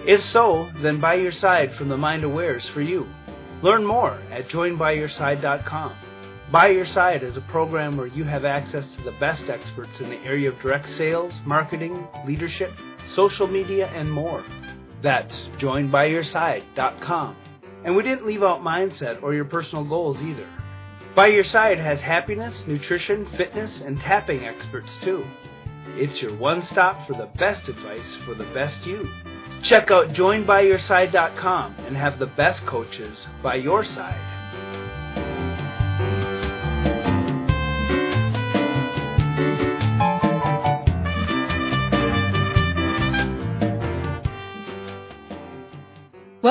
If 0.06 0.22
so, 0.24 0.70
then 0.82 1.00
By 1.00 1.14
Your 1.14 1.32
Side 1.32 1.74
from 1.76 1.88
the 1.88 1.96
Mind 1.96 2.22
Aware 2.22 2.58
is 2.58 2.66
for 2.66 2.82
you. 2.82 3.06
Learn 3.62 3.84
more 3.84 4.20
at 4.30 4.50
joinbyyourside.com. 4.50 5.96
By 6.52 6.68
Your 6.68 6.86
Side 6.86 7.22
is 7.22 7.38
a 7.38 7.42
program 7.42 7.96
where 7.96 8.06
you 8.06 8.24
have 8.24 8.44
access 8.44 8.84
to 8.96 9.02
the 9.04 9.16
best 9.18 9.48
experts 9.48 10.00
in 10.00 10.10
the 10.10 10.16
area 10.16 10.50
of 10.50 10.60
direct 10.60 10.88
sales, 10.96 11.32
marketing, 11.46 12.06
leadership, 12.26 12.72
social 13.14 13.46
media, 13.46 13.86
and 13.88 14.10
more. 14.10 14.44
That's 15.02 15.34
joinbyyourside.com. 15.58 17.36
And 17.84 17.96
we 17.96 18.02
didn't 18.02 18.26
leave 18.26 18.42
out 18.42 18.60
mindset 18.60 19.22
or 19.22 19.34
your 19.34 19.44
personal 19.44 19.84
goals 19.84 20.18
either. 20.20 20.48
By 21.14 21.28
Your 21.28 21.44
Side 21.44 21.78
has 21.78 22.00
happiness, 22.00 22.54
nutrition, 22.66 23.26
fitness, 23.36 23.80
and 23.84 23.98
tapping 24.00 24.44
experts 24.44 24.90
too. 25.02 25.24
It's 25.96 26.20
your 26.20 26.36
one 26.36 26.64
stop 26.66 27.06
for 27.06 27.14
the 27.14 27.30
best 27.38 27.68
advice 27.68 28.16
for 28.24 28.34
the 28.34 28.44
best 28.54 28.86
you. 28.86 29.08
Check 29.62 29.90
out 29.90 30.08
joinbyyourside.com 30.08 31.74
and 31.78 31.96
have 31.96 32.18
the 32.18 32.26
best 32.26 32.64
coaches 32.66 33.18
by 33.42 33.56
your 33.56 33.84
side. 33.84 34.37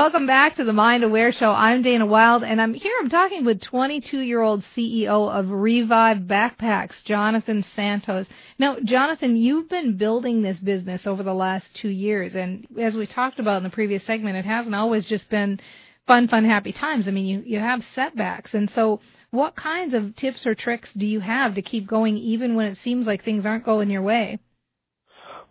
Welcome 0.08 0.26
back 0.26 0.56
to 0.56 0.64
the 0.64 0.72
Mind 0.72 1.04
Aware 1.04 1.34
Show. 1.34 1.52
I'm 1.52 1.82
Dana 1.82 2.06
Wilde, 2.06 2.46
and 2.46 2.62
I'm 2.62 2.74
here. 2.74 2.94
I'm 2.98 3.10
talking 3.10 3.44
with 3.44 3.60
22 3.60 4.20
year 4.20 4.40
old 4.40 4.64
CEO 4.74 5.30
of 5.30 5.52
Revive 5.52 6.20
Backpacks, 6.20 7.04
Jonathan 7.04 7.66
Santos. 7.76 8.26
Now, 8.58 8.78
Jonathan, 8.82 9.36
you've 9.36 9.68
been 9.68 9.98
building 9.98 10.42
this 10.42 10.58
business 10.60 11.06
over 11.06 11.24
the 11.24 11.34
last 11.34 11.66
two 11.76 11.90
years, 11.90 12.36
and 12.36 12.66
as 12.80 12.96
we 12.96 13.06
talked 13.06 13.38
about 13.38 13.58
in 13.58 13.64
the 13.64 13.70
previous 13.70 14.02
segment, 14.06 14.38
it 14.38 14.46
hasn't 14.46 14.76
always 14.76 15.06
just 15.06 15.30
been 15.30 15.60
fun, 16.08 16.30
fun, 16.30 16.46
happy 16.46 16.72
times. 16.72 17.06
I 17.10 17.12
mean, 17.12 17.26
you, 17.26 17.44
you 17.46 17.60
have 17.60 17.84
setbacks. 17.94 18.54
And 18.54 18.70
so, 18.70 19.02
what 19.32 19.58
kinds 19.58 19.94
of 19.94 20.16
tips 20.16 20.46
or 20.46 20.56
tricks 20.56 20.90
do 20.96 21.06
you 21.06 21.20
have 21.20 21.56
to 21.56 21.62
keep 21.62 21.86
going 21.86 22.16
even 22.16 22.56
when 22.56 22.68
it 22.68 22.78
seems 22.82 23.06
like 23.06 23.26
things 23.26 23.46
aren't 23.46 23.66
going 23.66 23.90
your 23.90 24.04
way? 24.04 24.40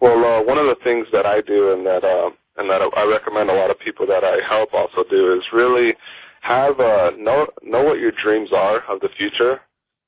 Well, 0.01 0.25
uh, 0.25 0.43
one 0.45 0.57
of 0.57 0.65
the 0.65 0.83
things 0.83 1.07
that 1.13 1.27
I 1.27 1.43
do 1.43 1.75
and 1.75 1.85
that, 1.85 2.05
uh, 2.05 2.31
and 2.59 2.69
that 2.71 2.81
I 2.97 3.05
recommend 3.05 3.51
a 3.51 3.55
lot 3.55 3.71
of 3.71 3.79
people 3.79 4.07
that 4.07 4.25
I 4.25 4.39
help 4.49 4.73
also 4.75 5.05
do 5.09 5.35
is 5.35 5.45
really 5.53 5.95
have 6.43 6.79
uh, 6.81 7.11
know 7.19 7.47
know 7.63 7.83
what 7.83 7.99
your 7.99 8.13
dreams 8.23 8.51
are 8.53 8.81
of 8.89 9.01
the 9.01 9.09
future, 9.17 9.61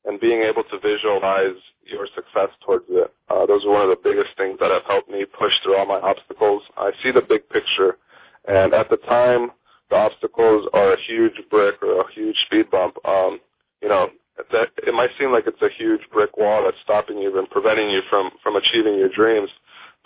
and 0.05 0.21
being 0.21 0.43
able 0.43 0.65
to 0.65 0.79
visualize 0.79 1.59
your 1.85 2.07
success 2.15 2.51
towards 2.65 2.85
it. 2.89 3.13
Uh, 3.29 3.47
those 3.47 3.65
are 3.65 3.71
one 3.71 3.83
of 3.83 3.91
the 3.91 4.01
biggest 4.03 4.37
things 4.37 4.59
that 4.61 4.71
have 4.71 4.85
helped 4.87 5.11
me 5.11 5.25
push 5.25 5.53
through 5.63 5.77
all 5.77 5.87
my 5.87 6.01
obstacles. 6.01 6.63
I 6.77 6.93
see 7.03 7.11
the 7.11 7.23
big 7.23 7.49
picture, 7.49 7.97
and 8.47 8.75
at 8.75 8.89
the 8.91 8.99
time, 8.99 9.51
the 9.91 9.97
obstacles 9.97 10.69
are 10.73 10.93
a 10.93 11.01
huge 11.07 11.41
brick 11.51 11.83
or 11.83 12.01
a 12.01 12.13
huge 12.13 12.37
speed 12.47 12.71
bump. 12.71 12.97
Um, 13.05 13.41
you 13.83 13.89
know, 13.89 14.09
that 14.53 14.69
it 14.87 14.95
might 14.95 15.11
seem 15.19 15.33
like 15.33 15.45
it's 15.47 15.63
a 15.63 15.69
huge 15.77 16.03
brick 16.13 16.37
wall 16.37 16.63
that's 16.65 16.77
stopping 16.85 17.19
you 17.19 17.37
and 17.39 17.51
preventing 17.51 17.91
you 17.91 18.03
from 18.09 18.31
from 18.43 18.57
achieving 18.57 18.95
your 18.95 19.09
dreams. 19.09 19.51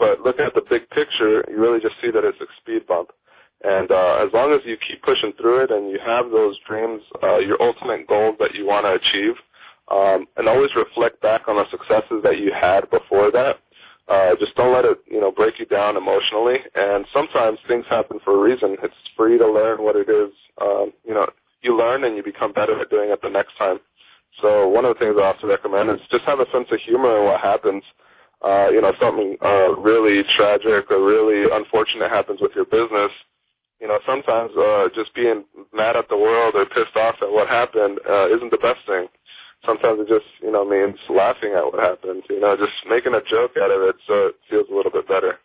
But 0.02 0.22
looking 0.22 0.44
at 0.44 0.52
the 0.52 0.66
big 0.68 0.90
picture, 0.90 1.44
you 1.48 1.62
really 1.62 1.78
just 1.78 1.94
see 2.02 2.10
that 2.10 2.24
it's 2.24 2.40
a 2.40 2.50
speed 2.60 2.88
bump. 2.88 3.10
And 3.62 3.88
uh, 3.92 4.26
as 4.26 4.32
long 4.34 4.52
as 4.52 4.58
you 4.64 4.76
keep 4.76 5.00
pushing 5.00 5.32
through 5.38 5.62
it 5.62 5.70
and 5.70 5.90
you 5.90 6.00
have 6.04 6.28
those 6.32 6.58
dreams, 6.66 7.02
uh, 7.22 7.38
your 7.38 7.62
ultimate 7.62 8.08
goals 8.08 8.34
that 8.40 8.52
you 8.52 8.66
want 8.66 8.84
to 8.84 8.98
achieve, 8.98 9.34
um, 9.92 10.26
and 10.36 10.48
always 10.48 10.74
reflect 10.74 11.22
back 11.22 11.46
on 11.46 11.54
the 11.54 11.70
successes 11.70 12.18
that 12.24 12.40
you 12.40 12.50
had 12.50 12.90
before 12.90 13.30
that. 13.30 13.60
Uh, 14.08 14.34
just 14.40 14.56
don't 14.56 14.74
let 14.74 14.84
it, 14.84 14.98
you 15.08 15.20
know, 15.20 15.30
break 15.30 15.60
you 15.60 15.66
down 15.66 15.96
emotionally. 15.96 16.58
And 16.74 17.06
sometimes 17.12 17.60
things 17.68 17.84
happen 17.88 18.18
for 18.24 18.34
a 18.34 18.42
reason. 18.42 18.74
It's 18.82 18.94
for 19.16 19.30
you 19.30 19.38
to 19.38 19.46
learn 19.46 19.84
what 19.84 19.94
it 19.94 20.08
is. 20.08 20.34
Um, 20.60 20.92
you 21.06 21.14
know, 21.14 21.30
you 21.62 21.78
learn 21.78 22.02
and 22.02 22.16
you 22.16 22.24
become 22.24 22.52
better 22.52 22.80
at 22.80 22.90
doing 22.90 23.10
it 23.10 23.22
the 23.22 23.30
next 23.30 23.56
time. 23.56 23.78
So 24.40 24.66
one 24.66 24.84
of 24.84 24.96
the 24.96 24.98
things 24.98 25.14
I 25.16 25.26
also 25.30 25.46
recommend 25.46 25.90
is 25.90 26.00
just 26.10 26.24
have 26.24 26.40
a 26.40 26.50
sense 26.50 26.66
of 26.72 26.80
humor 26.80 27.18
in 27.20 27.24
what 27.26 27.40
happens 27.40 27.84
uh, 28.44 28.68
you 28.70 28.80
know, 28.80 28.92
something 29.00 29.36
uh, 29.40 29.74
really 29.76 30.22
tragic 30.36 30.90
or 30.90 31.04
really 31.04 31.48
unfortunate 31.52 32.10
happens 32.10 32.40
with 32.40 32.52
your 32.54 32.64
business, 32.64 33.12
you 33.80 33.88
know, 33.88 33.98
sometimes 34.06 34.50
uh, 34.56 34.88
just 34.94 35.14
being 35.14 35.44
mad 35.72 35.96
at 35.96 36.08
the 36.08 36.16
world 36.16 36.54
or 36.54 36.66
pissed 36.66 36.96
off 36.96 37.16
at 37.22 37.30
what 37.30 37.48
happened 37.48 37.98
uh, 38.08 38.34
isn't 38.34 38.50
the 38.50 38.58
best 38.58 38.80
thing. 38.86 39.06
Sometimes 39.66 40.00
it 40.00 40.08
just, 40.08 40.26
you 40.40 40.50
know, 40.50 40.64
means 40.64 40.98
laughing 41.08 41.54
at 41.56 41.64
what 41.64 41.78
happened, 41.78 42.22
you 42.28 42.40
know, 42.40 42.56
just 42.56 42.72
making 42.88 43.14
a 43.14 43.22
joke 43.28 43.52
out 43.60 43.70
of 43.70 43.82
it 43.82 43.96
so 44.06 44.26
it 44.26 44.34
feels 44.50 44.66
a 44.70 44.74
little 44.74 44.90
bit 44.90 45.06
better. 45.06 45.38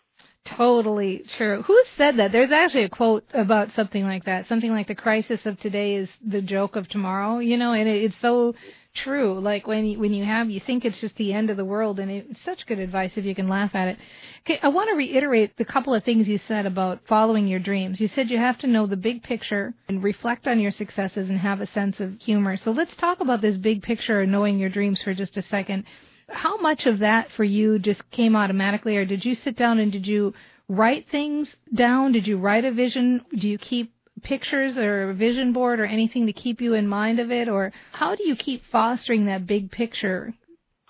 Totally 0.55 1.23
true. 1.37 1.61
Who 1.63 1.81
said 1.97 2.17
that? 2.17 2.31
There's 2.31 2.51
actually 2.51 2.83
a 2.83 2.89
quote 2.89 3.25
about 3.33 3.69
something 3.75 4.03
like 4.03 4.25
that. 4.25 4.47
Something 4.47 4.71
like 4.71 4.87
the 4.87 4.95
crisis 4.95 5.41
of 5.45 5.59
today 5.59 5.95
is 5.95 6.09
the 6.25 6.41
joke 6.41 6.75
of 6.75 6.87
tomorrow, 6.87 7.39
you 7.39 7.57
know, 7.57 7.73
and 7.73 7.87
it, 7.87 8.03
it's 8.03 8.15
so 8.21 8.55
true. 9.03 9.39
Like 9.39 9.67
when 9.67 9.85
you, 9.85 9.99
when 9.99 10.13
you 10.13 10.25
have, 10.25 10.49
you 10.49 10.59
think 10.59 10.85
it's 10.85 10.99
just 10.99 11.15
the 11.15 11.33
end 11.33 11.49
of 11.49 11.57
the 11.57 11.65
world, 11.65 11.99
and 11.99 12.11
it's 12.11 12.41
such 12.41 12.65
good 12.65 12.79
advice 12.79 13.11
if 13.15 13.25
you 13.25 13.35
can 13.35 13.47
laugh 13.47 13.73
at 13.73 13.87
it. 13.89 13.97
Okay, 14.41 14.59
I 14.61 14.69
want 14.69 14.89
to 14.89 14.95
reiterate 14.95 15.57
the 15.57 15.65
couple 15.65 15.93
of 15.93 16.03
things 16.03 16.27
you 16.27 16.37
said 16.37 16.65
about 16.65 17.01
following 17.07 17.47
your 17.47 17.59
dreams. 17.59 18.01
You 18.01 18.07
said 18.07 18.29
you 18.29 18.37
have 18.37 18.57
to 18.59 18.67
know 18.67 18.87
the 18.87 18.97
big 18.97 19.23
picture 19.23 19.73
and 19.87 20.03
reflect 20.03 20.47
on 20.47 20.59
your 20.59 20.71
successes 20.71 21.29
and 21.29 21.39
have 21.39 21.61
a 21.61 21.67
sense 21.67 21.99
of 21.99 22.19
humor. 22.19 22.57
So 22.57 22.71
let's 22.71 22.95
talk 22.95 23.19
about 23.19 23.41
this 23.41 23.57
big 23.57 23.83
picture 23.83 24.21
and 24.21 24.31
knowing 24.31 24.59
your 24.59 24.69
dreams 24.69 25.01
for 25.01 25.13
just 25.13 25.37
a 25.37 25.41
second. 25.41 25.85
How 26.29 26.57
much 26.57 26.85
of 26.85 26.99
that 26.99 27.31
for 27.31 27.43
you 27.43 27.79
just 27.79 28.09
came 28.11 28.35
automatically, 28.35 28.97
or 28.97 29.05
did 29.05 29.23
you 29.23 29.35
sit 29.35 29.55
down 29.55 29.79
and 29.79 29.91
did 29.91 30.07
you 30.07 30.33
write 30.67 31.09
things 31.09 31.55
down? 31.73 32.11
Did 32.11 32.27
you 32.27 32.37
write 32.37 32.65
a 32.65 32.71
vision? 32.71 33.23
Do 33.33 33.47
you 33.47 33.57
keep 33.57 33.93
pictures 34.23 34.77
or 34.77 35.13
vision 35.13 35.53
board 35.53 35.79
or 35.79 35.85
anything 35.85 36.25
to 36.27 36.33
keep 36.33 36.61
you 36.61 36.73
in 36.73 36.87
mind 36.87 37.19
of 37.19 37.31
it? 37.31 37.47
Or 37.47 37.71
how 37.91 38.15
do 38.15 38.27
you 38.27 38.35
keep 38.35 38.63
fostering 38.71 39.25
that 39.25 39.47
big 39.47 39.71
picture? 39.71 40.33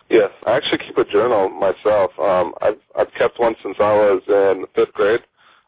Yes, 0.10 0.31
I 0.46 0.55
actually 0.55 0.79
keep 0.79 0.98
a 0.98 1.05
journal 1.05 1.50
myself. 1.50 2.12
Um, 2.19 2.53
I've 2.62 2.79
I've 2.98 3.13
kept 3.17 3.39
one 3.39 3.55
since 3.62 3.75
I 3.79 3.93
was 3.93 4.22
in 4.27 4.65
fifth 4.74 4.93
grade. 4.93 5.19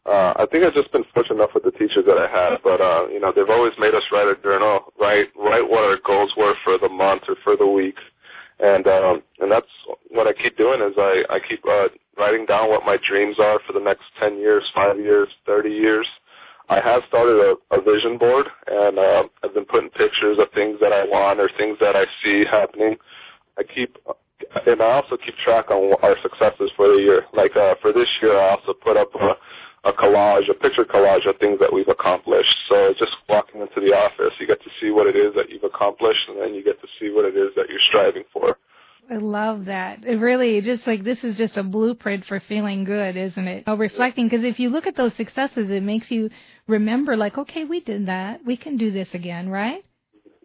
Uh, 0.05 0.33
I 0.37 0.45
think 0.49 0.63
I've 0.63 0.73
just 0.73 0.91
been 0.93 1.03
fortunate 1.13 1.35
enough 1.35 1.51
with 1.53 1.63
the 1.63 1.71
teachers 1.71 2.05
that 2.07 2.17
I 2.17 2.27
had, 2.27 2.57
but 2.63 2.79
uh, 2.79 3.07
you 3.09 3.19
know 3.19 3.33
they've 3.35 3.49
always 3.49 3.73
made 3.77 3.93
us 3.93 4.03
write 4.11 4.27
a 4.27 4.41
journal, 4.41 4.93
write 4.99 5.27
write 5.37 5.69
what 5.69 5.83
our 5.83 5.97
goals 6.05 6.31
were 6.37 6.55
for 6.63 6.77
the 6.77 6.87
month 6.87 7.23
or 7.27 7.35
for 7.43 7.57
the 7.57 7.67
week, 7.67 7.97
and 8.59 8.87
um, 8.87 9.21
and 9.39 9.51
that's 9.51 9.67
what 10.09 10.25
I 10.25 10.33
keep 10.33 10.57
doing 10.57 10.81
is 10.81 10.93
I 10.97 11.23
I 11.29 11.39
keep 11.47 11.61
uh, 11.69 11.89
writing 12.17 12.45
down 12.45 12.69
what 12.69 12.85
my 12.85 12.97
dreams 13.07 13.39
are 13.39 13.59
for 13.67 13.73
the 13.73 13.83
next 13.83 14.03
ten 14.19 14.37
years, 14.37 14.63
five 14.73 14.97
years, 14.97 15.27
thirty 15.45 15.71
years, 15.71 16.07
I 16.69 16.79
have 16.81 17.01
started 17.07 17.37
a, 17.41 17.75
a 17.75 17.81
vision 17.81 18.17
board, 18.19 18.45
and 18.67 18.99
uh, 18.99 19.23
I've 19.43 19.53
been 19.55 19.65
putting 19.65 19.89
pictures 19.89 20.37
of 20.37 20.51
things 20.53 20.77
that 20.81 20.93
I 20.93 21.03
want 21.03 21.39
or 21.39 21.49
things 21.57 21.77
that 21.81 21.95
I 21.95 22.05
see 22.23 22.45
happening. 22.45 22.95
I 23.57 23.63
keep, 23.63 23.97
and 24.67 24.79
I 24.79 24.91
also 25.01 25.17
keep 25.17 25.35
track 25.43 25.71
on 25.71 25.95
our 26.03 26.15
successes 26.21 26.69
for 26.77 26.87
the 26.87 27.01
year. 27.01 27.25
Like 27.33 27.55
uh, 27.57 27.73
for 27.81 27.91
this 27.91 28.07
year, 28.21 28.39
I 28.39 28.51
also 28.51 28.73
put 28.73 28.97
up 28.97 29.09
a, 29.15 29.89
a 29.89 29.93
collage, 29.93 30.47
a 30.47 30.53
picture 30.53 30.85
collage 30.85 31.27
of 31.27 31.37
things 31.39 31.59
that 31.59 31.73
we've 31.73 31.87
accomplished. 31.87 32.53
So 32.69 32.93
just 32.99 33.15
walking 33.27 33.61
into 33.61 33.81
the 33.81 33.95
office, 33.95 34.33
you 34.39 34.45
get 34.45 34.61
to 34.61 34.69
see 34.79 34.91
what 34.91 35.07
it 35.07 35.15
is 35.15 35.33
that 35.35 35.49
you've 35.49 35.63
accomplished, 35.63 36.29
and 36.29 36.39
then 36.39 36.53
you 36.53 36.63
get 36.63 36.79
to 36.81 36.87
see 36.99 37.09
what 37.09 37.25
it 37.25 37.35
is 37.35 37.49
that 37.55 37.65
you're 37.67 37.81
striving 37.89 38.23
for. 38.31 38.57
I 39.11 39.15
love 39.15 39.65
that. 39.65 40.05
It 40.05 40.17
really 40.17 40.61
just 40.61 40.85
like 40.85 41.03
this 41.03 41.17
is 41.23 41.35
just 41.35 41.57
a 41.57 41.63
blueprint 41.63 42.25
for 42.25 42.39
feeling 42.47 42.83
good, 42.83 43.17
isn't 43.17 43.47
it? 43.47 43.63
Oh, 43.65 43.75
reflecting 43.75 44.27
because 44.27 44.45
if 44.45 44.59
you 44.59 44.69
look 44.69 44.85
at 44.85 44.95
those 44.95 45.15
successes, 45.15 45.71
it 45.71 45.81
makes 45.81 46.11
you 46.11 46.29
remember 46.69 47.17
like, 47.17 47.37
okay, 47.37 47.65
we 47.65 47.81
did 47.81 48.05
that. 48.07 48.45
We 48.45 48.55
can 48.55 48.77
do 48.77 48.91
this 48.91 49.13
again, 49.13 49.49
right? 49.49 49.83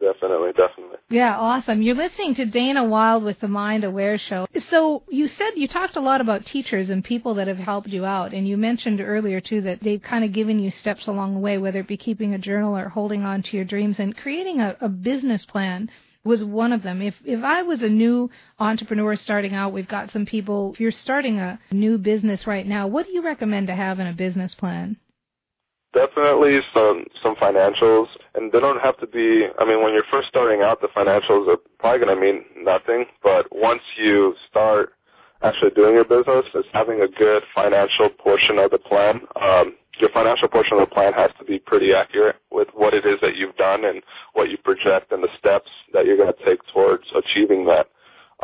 Definitely, 0.01 0.51
definitely. 0.51 0.99
Yeah, 1.09 1.39
awesome. 1.39 1.81
You're 1.81 1.95
listening 1.95 2.35
to 2.35 2.47
Dana 2.47 2.85
Wilde 2.85 3.23
with 3.23 3.41
the 3.41 3.49
Mind 3.49 3.85
Aware 3.85 4.19
Show. 4.19 4.47
So 4.69 5.05
you 5.09 5.29
said 5.29 5.53
you 5.55 5.69
talked 5.69 5.97
a 5.97 6.01
lot 6.01 6.21
about 6.21 6.45
teachers 6.45 6.91
and 6.91 7.03
people 7.03 7.35
that 7.35 7.49
have 7.49 7.59
helped 7.59 7.89
you 7.89 8.05
out, 8.05 8.35
and 8.35 8.47
you 8.47 8.57
mentioned 8.57 9.01
earlier 9.01 9.41
too 9.41 9.61
that 9.63 9.81
they've 9.83 10.03
kind 10.03 10.25
of 10.25 10.33
given 10.33 10.59
you 10.59 10.71
steps 10.71 11.07
along 11.07 11.35
the 11.35 11.41
way, 11.41 11.59
whether 11.59 11.81
it 11.81 11.89
be 11.89 11.97
keeping 11.97 12.35
a 12.35 12.39
journal 12.39 12.77
or 12.77 12.89
holding 12.89 13.23
on 13.23 13.43
to 13.45 13.57
your 13.57 13.65
dreams 13.65 13.99
and 13.99 14.17
creating 14.17 14.61
a, 14.61 14.77
a 14.81 14.89
business 14.89 15.45
plan 15.45 15.89
was 16.25 16.43
one 16.43 16.73
of 16.73 16.83
them. 16.83 17.01
If 17.01 17.15
if 17.25 17.45
I 17.45 17.63
was 17.63 17.83
a 17.83 17.89
new 17.89 18.31
entrepreneur 18.59 19.15
starting 19.15 19.55
out, 19.55 19.73
we've 19.73 19.89
got 19.89 20.11
some 20.11 20.27
people. 20.27 20.73
If 20.73 20.81
you're 20.81 20.91
starting 20.91 21.39
a 21.39 21.61
new 21.71 21.99
business 21.99 22.47
right 22.47 22.67
now, 22.67 22.89
what 22.89 23.07
do 23.07 23.13
you 23.13 23.23
recommend 23.23 23.69
to 23.69 23.75
have 23.75 24.01
in 24.01 24.07
a 24.07 24.13
business 24.13 24.55
plan? 24.55 24.97
Definitely 25.95 26.59
some 26.75 27.05
some 27.23 27.37
financials, 27.37 28.09
and 28.35 28.51
they 28.51 28.61
don't 28.61 28.81
have 28.81 28.99
to 28.99 29.07
be. 29.07 29.47
I 29.59 29.65
mean, 29.65 29.83
when 29.83 29.93
you're 29.95 30.05
first 30.11 30.29
starting 30.29 30.61
out, 30.63 30.81
the 30.81 30.89
financials 30.89 31.49
are 31.49 31.59
probably 31.79 32.05
going 32.05 32.17
to 32.17 32.21
mean 32.21 32.45
nothing. 32.65 33.07
But 33.23 33.47
once 33.53 33.83
you 33.97 34.35
start 34.51 34.93
actually 35.43 35.71
doing 35.71 35.95
your 35.95 36.05
business, 36.05 36.47
is 36.55 36.65
having 36.73 37.03
a 37.03 37.09
good 37.09 37.43
financial 37.55 38.09
portion 38.11 38.59
of 38.59 38.71
the 38.73 38.79
plan. 38.79 39.21
Um, 39.41 39.77
your 40.01 40.11
financial 40.11 40.49
portion 40.49 40.79
of 40.79 40.89
the 40.89 40.95
plan 40.95 41.13
has 41.13 41.31
to 41.39 41.45
be 41.45 41.59
pretty 41.59 41.93
accurate 41.95 42.37
with 42.51 42.69
what 42.75 42.95
it 42.95 43.07
is 43.07 43.19
that 43.23 43.37
you've 43.37 43.57
done 43.57 43.85
and 43.85 44.03
what 44.33 44.51
you 44.51 44.57
project 44.59 45.13
and 45.13 45.23
the 45.23 45.29
steps 45.39 45.71
that 45.93 46.07
you're 46.07 46.17
going 46.17 46.33
to 46.33 46.45
take 46.45 46.59
towards 46.73 47.05
achieving 47.15 47.67
that. 47.67 47.87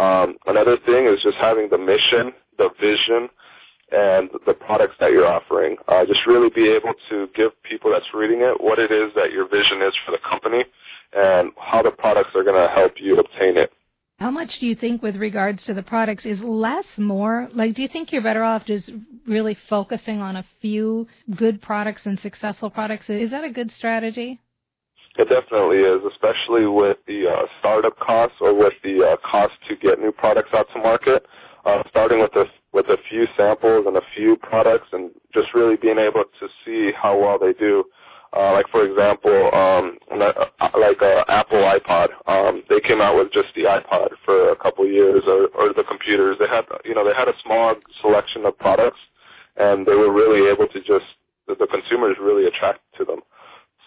Um, 0.01 0.37
another 0.47 0.77
thing 0.87 1.07
is 1.07 1.21
just 1.23 1.37
having 1.39 1.69
the 1.69 1.79
mission, 1.79 2.33
the 2.59 2.71
vision, 2.81 3.29
and 3.93 4.31
the 4.47 4.55
products 4.55 4.95
that 5.01 5.11
you're 5.11 5.27
offering. 5.27 5.77
Uh, 5.89 6.05
just 6.07 6.27
really 6.27 6.51
be 6.51 6.69
able 6.69 6.95
to 7.09 7.29
give 7.35 7.51
people 7.63 7.91
that's 7.91 8.15
reading 8.15 8.41
it 8.41 8.61
what 8.61 8.79
it 8.79 8.91
is 8.91 9.13
that 9.15 9.33
your 9.33 9.49
vision 9.49 9.83
is 9.83 9.95
for 10.05 10.13
the 10.13 10.19
company 10.29 10.65
and 11.13 11.51
how 11.59 11.83
the 11.83 11.91
products 11.91 12.31
are 12.35 12.45
going 12.45 12.57
to 12.57 12.73
help 12.73 12.93
you 13.01 13.19
obtain 13.19 13.57
it. 13.57 13.73
How 14.19 14.31
much 14.31 14.59
do 14.59 14.67
you 14.67 14.75
think, 14.75 15.03
with 15.03 15.17
regards 15.17 15.65
to 15.65 15.73
the 15.73 15.83
products, 15.83 16.27
is 16.27 16.43
less 16.43 16.85
more? 16.99 17.49
Like, 17.55 17.75
do 17.75 17.81
you 17.81 17.89
think 17.89 18.13
you're 18.13 18.23
better 18.23 18.45
off 18.45 18.67
just 18.67 18.91
really 19.27 19.57
focusing 19.71 20.21
on 20.21 20.37
a 20.37 20.45
few 20.61 21.09
good 21.37 21.63
products 21.63 22.05
and 22.05 22.21
successful 22.21 22.69
products? 22.69 23.09
Is 23.09 23.31
that 23.31 23.45
a 23.45 23.51
good 23.51 23.71
strategy? 23.71 24.39
It 25.17 25.29
definitely 25.31 25.79
is, 25.79 26.03
especially 26.13 26.67
with 26.67 26.99
the 27.07 27.29
uh, 27.29 27.47
startup 27.61 27.99
costs 27.99 28.37
or 28.43 28.55
with 28.55 28.75
the 28.85 29.03
uh, 29.03 29.17
cost 29.27 29.55
to 29.69 29.77
get 29.77 29.99
new 29.99 30.13
products 30.13 30.51
out 30.53 30.67
to 30.75 30.79
market. 30.79 31.25
Uh, 31.65 31.83
starting 31.91 32.21
with 32.21 32.35
a 32.37 32.45
with 32.73 32.87
a 32.87 32.97
few 33.09 33.27
samples 33.37 33.85
and 33.87 33.97
a 33.97 34.03
few 34.17 34.37
products, 34.37 34.89
and 34.93 35.11
just 35.35 35.55
really 35.55 35.77
being 35.77 35.99
able 35.99 36.25
to 36.39 36.49
see 36.65 36.93
how 36.97 37.19
well 37.19 37.39
they 37.39 37.53
do 37.53 37.85
uh, 38.33 38.53
like 38.53 38.69
for 38.71 38.87
example, 38.87 39.51
um, 39.53 39.99
uh, 40.13 40.47
like 40.79 41.03
uh, 41.03 41.25
Apple 41.29 41.59
iPod, 41.59 42.09
um, 42.29 42.63
they 42.69 42.81
came 42.81 43.01
out 43.01 43.17
with 43.17 43.33
just 43.33 43.49
the 43.57 43.63
iPod 43.63 44.11
for 44.25 44.53
a 44.53 44.57
couple 44.57 44.87
years, 44.87 45.25
or, 45.27 45.49
or 45.49 45.73
the 45.75 45.83
computers. 45.89 46.37
They 46.39 46.47
had, 46.47 46.65
you 46.85 46.95
know, 46.95 47.05
they 47.05 47.15
had 47.15 47.27
a 47.27 47.35
small 47.43 47.75
selection 48.01 48.47
of 48.47 48.57
products, 48.59 49.01
and 49.57 49.85
they 49.85 49.95
were 49.95 50.13
really 50.13 50.49
able 50.49 50.69
to 50.69 50.79
just 50.79 51.07
the, 51.49 51.57
the 51.57 51.67
consumers 51.67 52.17
really 52.21 52.47
attracted 52.47 52.87
to 52.99 53.05
them. 53.05 53.21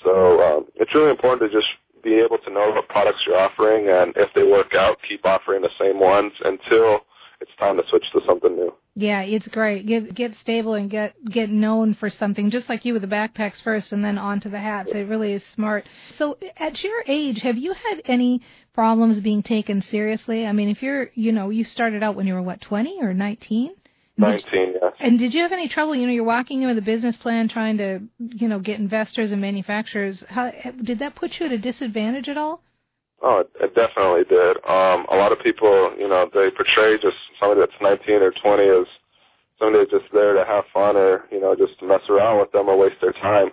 So 0.03 0.41
um, 0.41 0.65
it's 0.75 0.93
really 0.93 1.11
important 1.11 1.49
to 1.49 1.57
just 1.57 1.69
be 2.03 2.15
able 2.15 2.37
to 2.39 2.51
know 2.51 2.69
what 2.71 2.89
products 2.89 3.19
you're 3.25 3.39
offering, 3.39 3.87
and 3.87 4.13
if 4.17 4.27
they 4.35 4.43
work 4.43 4.75
out, 4.75 4.97
keep 5.07 5.25
offering 5.25 5.61
the 5.61 5.71
same 5.79 6.01
ones 6.01 6.33
until 6.43 6.99
it's 7.43 7.55
time 7.59 7.77
to 7.77 7.83
switch 7.89 8.09
to 8.13 8.21
something 8.25 8.55
new. 8.55 8.73
Yeah, 8.95 9.21
it's 9.21 9.47
great. 9.47 9.85
Get 9.85 10.15
get 10.15 10.35
stable 10.41 10.75
and 10.75 10.89
get 10.89 11.13
get 11.25 11.49
known 11.49 11.93
for 11.93 12.09
something, 12.09 12.49
just 12.49 12.69
like 12.69 12.85
you 12.85 12.93
with 12.93 13.01
the 13.01 13.07
backpacks 13.07 13.61
first, 13.61 13.91
and 13.91 14.03
then 14.03 14.17
on 14.17 14.39
to 14.41 14.49
the 14.49 14.59
hats. 14.59 14.91
It 14.93 15.09
really 15.09 15.33
is 15.33 15.43
smart. 15.53 15.85
So, 16.17 16.37
at 16.57 16.83
your 16.83 17.03
age, 17.07 17.41
have 17.41 17.57
you 17.57 17.73
had 17.73 18.01
any 18.05 18.41
problems 18.73 19.19
being 19.19 19.43
taken 19.43 19.81
seriously? 19.81 20.45
I 20.45 20.53
mean, 20.53 20.69
if 20.69 20.81
you're, 20.81 21.09
you 21.15 21.31
know, 21.31 21.49
you 21.49 21.65
started 21.65 22.01
out 22.01 22.15
when 22.15 22.27
you 22.27 22.33
were 22.33 22.41
what, 22.41 22.61
twenty 22.61 22.99
or 23.01 23.13
nineteen? 23.13 23.75
19, 24.15 24.73
yes. 24.79 24.93
And 24.99 25.17
did 25.17 25.33
you 25.33 25.41
have 25.41 25.51
any 25.51 25.67
trouble? 25.67 25.95
You 25.95 26.05
know, 26.05 26.13
you're 26.13 26.23
walking 26.23 26.61
in 26.61 26.67
with 26.67 26.77
a 26.77 26.83
business 26.83 27.17
plan, 27.17 27.47
trying 27.47 27.79
to, 27.79 27.99
you 28.19 28.47
know, 28.47 28.59
get 28.59 28.79
investors 28.79 29.31
and 29.31 29.41
manufacturers. 29.41 30.23
How 30.29 30.51
did 30.51 30.99
that 30.99 31.15
put 31.15 31.39
you 31.39 31.47
at 31.47 31.51
a 31.51 31.57
disadvantage 31.57 32.29
at 32.29 32.37
all? 32.37 32.61
Oh, 33.23 33.39
it, 33.39 33.49
it 33.63 33.73
definitely 33.73 34.27
did. 34.27 34.57
Um, 34.67 35.07
a 35.07 35.15
lot 35.15 35.31
of 35.31 35.39
people, 35.39 35.95
you 35.97 36.09
know, 36.09 36.27
they 36.33 36.51
portray 36.51 36.99
just 36.99 37.15
somebody 37.39 37.61
that's 37.61 37.79
19 37.81 38.21
or 38.21 38.31
20 38.35 38.63
as 38.67 38.87
somebody 39.57 39.85
that's 39.85 40.03
just 40.03 40.11
there 40.11 40.33
to 40.33 40.43
have 40.43 40.65
fun 40.73 40.97
or, 40.97 41.23
you 41.31 41.39
know, 41.39 41.55
just 41.55 41.79
to 41.79 41.87
mess 41.87 42.03
around 42.09 42.41
with 42.41 42.51
them 42.51 42.67
or 42.67 42.77
waste 42.77 42.99
their 42.99 43.13
time. 43.13 43.49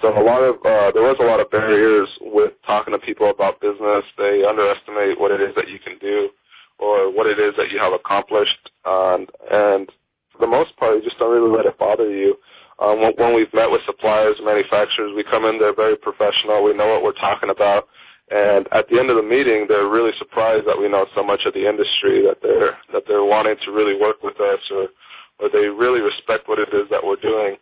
So 0.00 0.14
a 0.14 0.22
lot 0.22 0.46
of, 0.46 0.62
uh, 0.62 0.94
there 0.94 1.02
was 1.02 1.18
a 1.18 1.26
lot 1.26 1.40
of 1.40 1.50
barriers 1.50 2.08
with 2.20 2.52
talking 2.64 2.94
to 2.94 3.02
people 3.02 3.28
about 3.30 3.60
business. 3.60 4.06
They 4.16 4.46
underestimate 4.46 5.18
what 5.18 5.32
it 5.32 5.42
is 5.42 5.52
that 5.56 5.66
you 5.66 5.80
can 5.80 5.98
do 5.98 6.30
or 6.78 7.10
what 7.10 7.26
it 7.26 7.40
is 7.40 7.54
that 7.58 7.72
you 7.72 7.80
have 7.80 7.92
accomplished. 7.92 8.70
And, 8.86 9.26
and 9.50 9.90
for 10.30 10.38
the 10.38 10.46
most 10.46 10.76
part, 10.76 10.94
you 10.94 11.02
just 11.02 11.18
don't 11.18 11.34
really 11.34 11.50
let 11.50 11.66
it 11.66 11.76
bother 11.76 12.08
you. 12.08 12.38
Um, 12.78 13.02
when, 13.02 13.12
when 13.18 13.34
we've 13.34 13.52
met 13.52 13.68
with 13.68 13.82
suppliers, 13.84 14.38
manufacturers, 14.44 15.10
we 15.16 15.24
come 15.24 15.44
in 15.44 15.58
there 15.58 15.74
very 15.74 15.96
professional. 15.96 16.62
We 16.62 16.78
know 16.78 16.86
what 16.86 17.02
we're 17.02 17.18
talking 17.18 17.50
about 17.50 17.88
and 18.30 18.68
at 18.72 18.88
the 18.88 18.98
end 18.98 19.10
of 19.10 19.16
the 19.16 19.22
meeting, 19.22 19.66
they're 19.68 19.88
really 19.88 20.12
surprised 20.18 20.66
that 20.66 20.78
we 20.78 20.88
know 20.88 21.06
so 21.14 21.22
much 21.22 21.46
of 21.46 21.54
the 21.54 21.68
industry 21.68 22.22
that 22.22 22.38
they're 22.42 22.76
that 22.92 23.04
they're 23.06 23.24
wanting 23.24 23.56
to 23.64 23.72
really 23.72 23.98
work 23.98 24.22
with 24.22 24.40
us, 24.40 24.60
or 24.70 24.88
or 25.38 25.48
they 25.48 25.68
really 25.68 26.00
respect 26.00 26.48
what 26.48 26.58
it 26.58 26.68
is 26.72 26.88
that 26.90 27.04
we're 27.04 27.16
doing. 27.16 27.56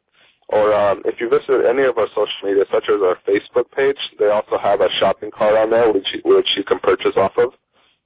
Or 0.50 0.74
um, 0.74 1.02
if 1.06 1.20
you 1.20 1.30
visit 1.30 1.66
any 1.68 1.84
of 1.84 1.98
our 1.98 2.08
social 2.10 2.44
media, 2.44 2.66
such 2.72 2.86
as 2.90 3.02
our 3.02 3.18
Facebook 3.28 3.72
page, 3.72 3.98
they 4.20 4.28
also 4.28 4.58
have 4.62 4.82
a 4.82 4.90
shopping 5.00 5.32
cart 5.32 5.56
on 5.56 5.70
there 5.72 5.92
which 5.92 6.08
you, 6.14 6.22
which 6.26 6.48
you 6.56 6.64
can 6.64 6.80
purchase 6.80 7.16
off 7.18 7.32
of. 7.38 7.54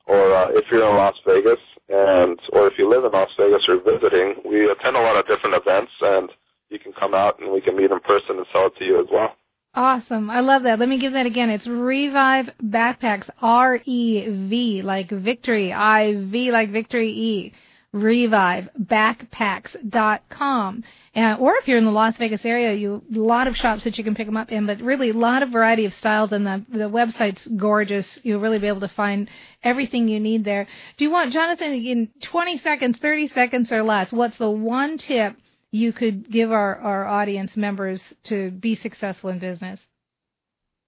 or 0.06 0.34
uh, 0.34 0.48
if 0.52 0.66
you're 0.72 0.90
in 0.90 0.96
Las 0.96 1.16
Vegas 1.26 1.60
and 1.90 2.40
or 2.54 2.68
if 2.68 2.74
you 2.78 2.90
live 2.90 3.04
in 3.04 3.12
Las 3.12 3.30
Vegas 3.38 3.64
or 3.68 3.78
visiting, 3.84 4.36
we 4.46 4.70
attend 4.70 4.96
a 4.96 5.02
lot 5.02 5.18
of 5.18 5.28
different 5.28 5.56
events 5.56 5.92
and 6.02 6.30
you 6.70 6.80
can 6.80 6.94
come 6.94 7.14
out 7.14 7.40
and 7.40 7.52
we 7.52 7.62
can 7.62 7.76
meet 7.76 7.92
in 7.92 8.00
person 8.00 8.38
and 8.38 8.46
sell 8.52 8.68
it 8.68 8.76
to 8.78 8.86
you 8.86 9.00
as 9.00 9.08
well. 9.12 9.36
Awesome. 9.74 10.30
I 10.30 10.40
love 10.40 10.64
that. 10.64 10.80
Let 10.80 10.90
me 10.90 10.98
give 11.00 11.14
that 11.14 11.26
again. 11.26 11.50
It's 11.50 11.68
Revive 11.68 12.50
Backpacks. 12.64 13.30
R 13.42 13.80
E 13.86 14.26
V 14.50 14.82
like 14.82 15.10
victory. 15.12 15.72
I 15.72 16.16
V 16.16 16.52
like 16.52 16.72
victory 16.72 17.10
E. 17.10 17.54
ReviveBackpacks.com. 17.98 20.84
And, 21.14 21.40
or 21.40 21.56
if 21.56 21.68
you're 21.68 21.78
in 21.78 21.86
the 21.86 21.92
Las 21.92 22.18
Vegas 22.18 22.44
area, 22.46 22.74
you 22.74 23.04
a 23.14 23.18
lot 23.18 23.48
of 23.48 23.58
shops 23.58 23.84
that 23.84 23.98
you 23.98 24.04
can 24.04 24.14
pick 24.14 24.28
them 24.28 24.38
up 24.38 24.52
in, 24.52 24.68
but 24.68 24.80
really 24.82 25.10
a 25.10 25.14
lot 25.14 25.42
of 25.44 25.50
variety 25.50 25.86
of 25.86 25.94
styles, 25.94 26.32
and 26.32 26.46
the 26.46 26.64
the 26.70 26.90
website's 26.90 27.48
gorgeous. 27.48 28.06
You'll 28.24 28.40
really 28.40 28.60
be 28.60 28.68
able 28.68 28.82
to 28.82 28.90
find 28.90 29.30
everything 29.64 30.08
you 30.08 30.20
need 30.20 30.46
there. 30.46 30.68
Do 30.98 31.06
you 31.06 31.12
want 31.12 31.34
Jonathan 31.34 31.74
in 31.74 32.10
20 32.24 32.60
seconds, 32.60 33.00
30 33.00 33.30
seconds 33.30 33.72
or 33.72 33.82
less? 33.84 34.12
What's 34.12 34.38
the 34.38 34.50
one 34.50 34.98
tip 34.98 35.36
you 35.72 35.92
could 35.92 36.32
give 36.32 36.52
our 36.52 36.78
our 36.78 37.08
audience 37.08 37.58
members 37.58 38.04
to 38.26 38.52
be 38.52 38.76
successful 38.76 39.32
in 39.32 39.40
business? 39.40 39.80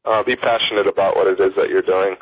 Uh, 0.06 0.24
be 0.24 0.36
passionate 0.36 0.88
about 0.88 1.16
what 1.16 1.26
it 1.28 1.40
is 1.40 1.54
that 1.56 1.70
you're 1.70 1.82
doing 1.82 2.16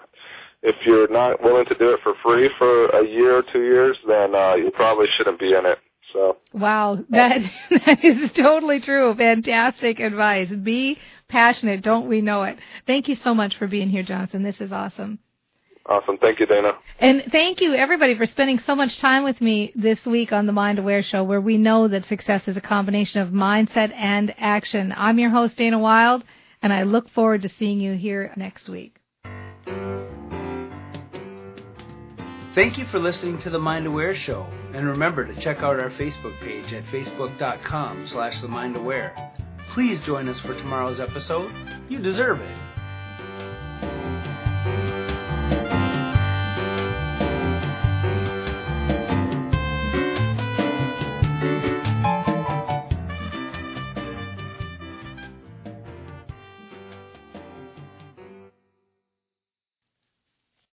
if 0.64 0.76
you're 0.86 1.08
not 1.08 1.42
willing 1.42 1.66
to 1.66 1.76
do 1.76 1.92
it 1.92 2.00
for 2.04 2.14
free 2.24 2.50
for 2.58 2.88
a 2.88 3.06
year 3.06 3.38
or 3.38 3.44
two 3.44 3.64
years, 3.64 3.98
then 4.08 4.36
uh, 4.36 4.56
you 4.56 4.72
probably 4.72 5.08
shouldn't 5.18 5.40
be 5.40 5.54
in 5.54 5.66
it. 5.66 5.80
So. 6.14 6.38
Wow, 6.54 7.04
that 7.10 7.42
that 7.86 8.04
is 8.04 8.32
totally 8.32 8.80
true. 8.80 9.14
Fantastic 9.16 10.00
advice. 10.00 10.50
Be 10.50 10.98
passionate. 11.28 11.82
Don't 11.84 12.08
we 12.08 12.22
know 12.22 12.44
it? 12.44 12.58
Thank 12.86 13.08
you 13.08 13.16
so 13.16 13.34
much 13.34 13.58
for 13.58 13.68
being 13.68 13.90
here, 13.90 14.04
Jonathan. 14.04 14.44
This 14.44 14.62
is 14.62 14.72
awesome. 14.72 15.20
Awesome. 15.86 16.18
Thank 16.18 16.42
you, 16.42 16.46
Dana. 16.46 16.74
And 17.00 17.24
thank 17.32 17.62
you, 17.62 17.74
everybody, 17.74 18.18
for 18.18 18.26
spending 18.26 18.60
so 18.60 18.76
much 18.76 19.00
time 19.00 19.24
with 19.24 19.40
me 19.40 19.72
this 19.74 20.06
week 20.06 20.34
on 20.34 20.46
the 20.46 20.52
Mind 20.52 20.80
Aware 20.80 21.02
Show, 21.02 21.24
where 21.24 21.40
we 21.40 21.58
know 21.58 21.88
that 21.88 22.06
success 22.06 22.46
is 22.48 22.58
a 22.58 22.62
combination 22.62 23.22
of 23.22 23.30
mindset 23.30 23.94
and 23.94 24.36
action. 24.38 24.94
I'm 24.96 25.18
your 25.18 25.30
host, 25.30 25.56
Dana 25.56 25.80
Wilde, 25.80 26.26
and 26.62 26.74
I 26.74 26.84
look 26.84 27.10
forward 27.12 27.44
to 27.44 27.50
seeing 27.50 27.80
you 27.80 27.94
here 27.94 28.34
next 28.36 28.68
week. 28.68 28.97
Thank 32.58 32.80
you 32.80 32.88
for 32.88 32.98
listening 32.98 33.40
to 33.42 33.52
the 33.52 33.60
Mind 33.60 33.86
Aware 33.86 34.16
Show, 34.16 34.48
and 34.74 34.88
remember 34.88 35.24
to 35.32 35.42
check 35.42 35.58
out 35.58 35.80
our 35.80 35.92
Facebook 35.92 36.40
page 36.40 36.74
at 36.74 36.84
facebook.com 36.86 38.08
slash 38.08 38.42
the 38.42 38.48
Mind 38.48 38.76
Aware. 38.76 39.14
Please 39.76 40.00
join 40.08 40.28
us 40.28 40.40
for 40.40 40.56
tomorrow's 40.56 41.00
episode. 41.00 41.54
You 41.88 42.00
deserve 42.00 42.42
it. 42.42 42.67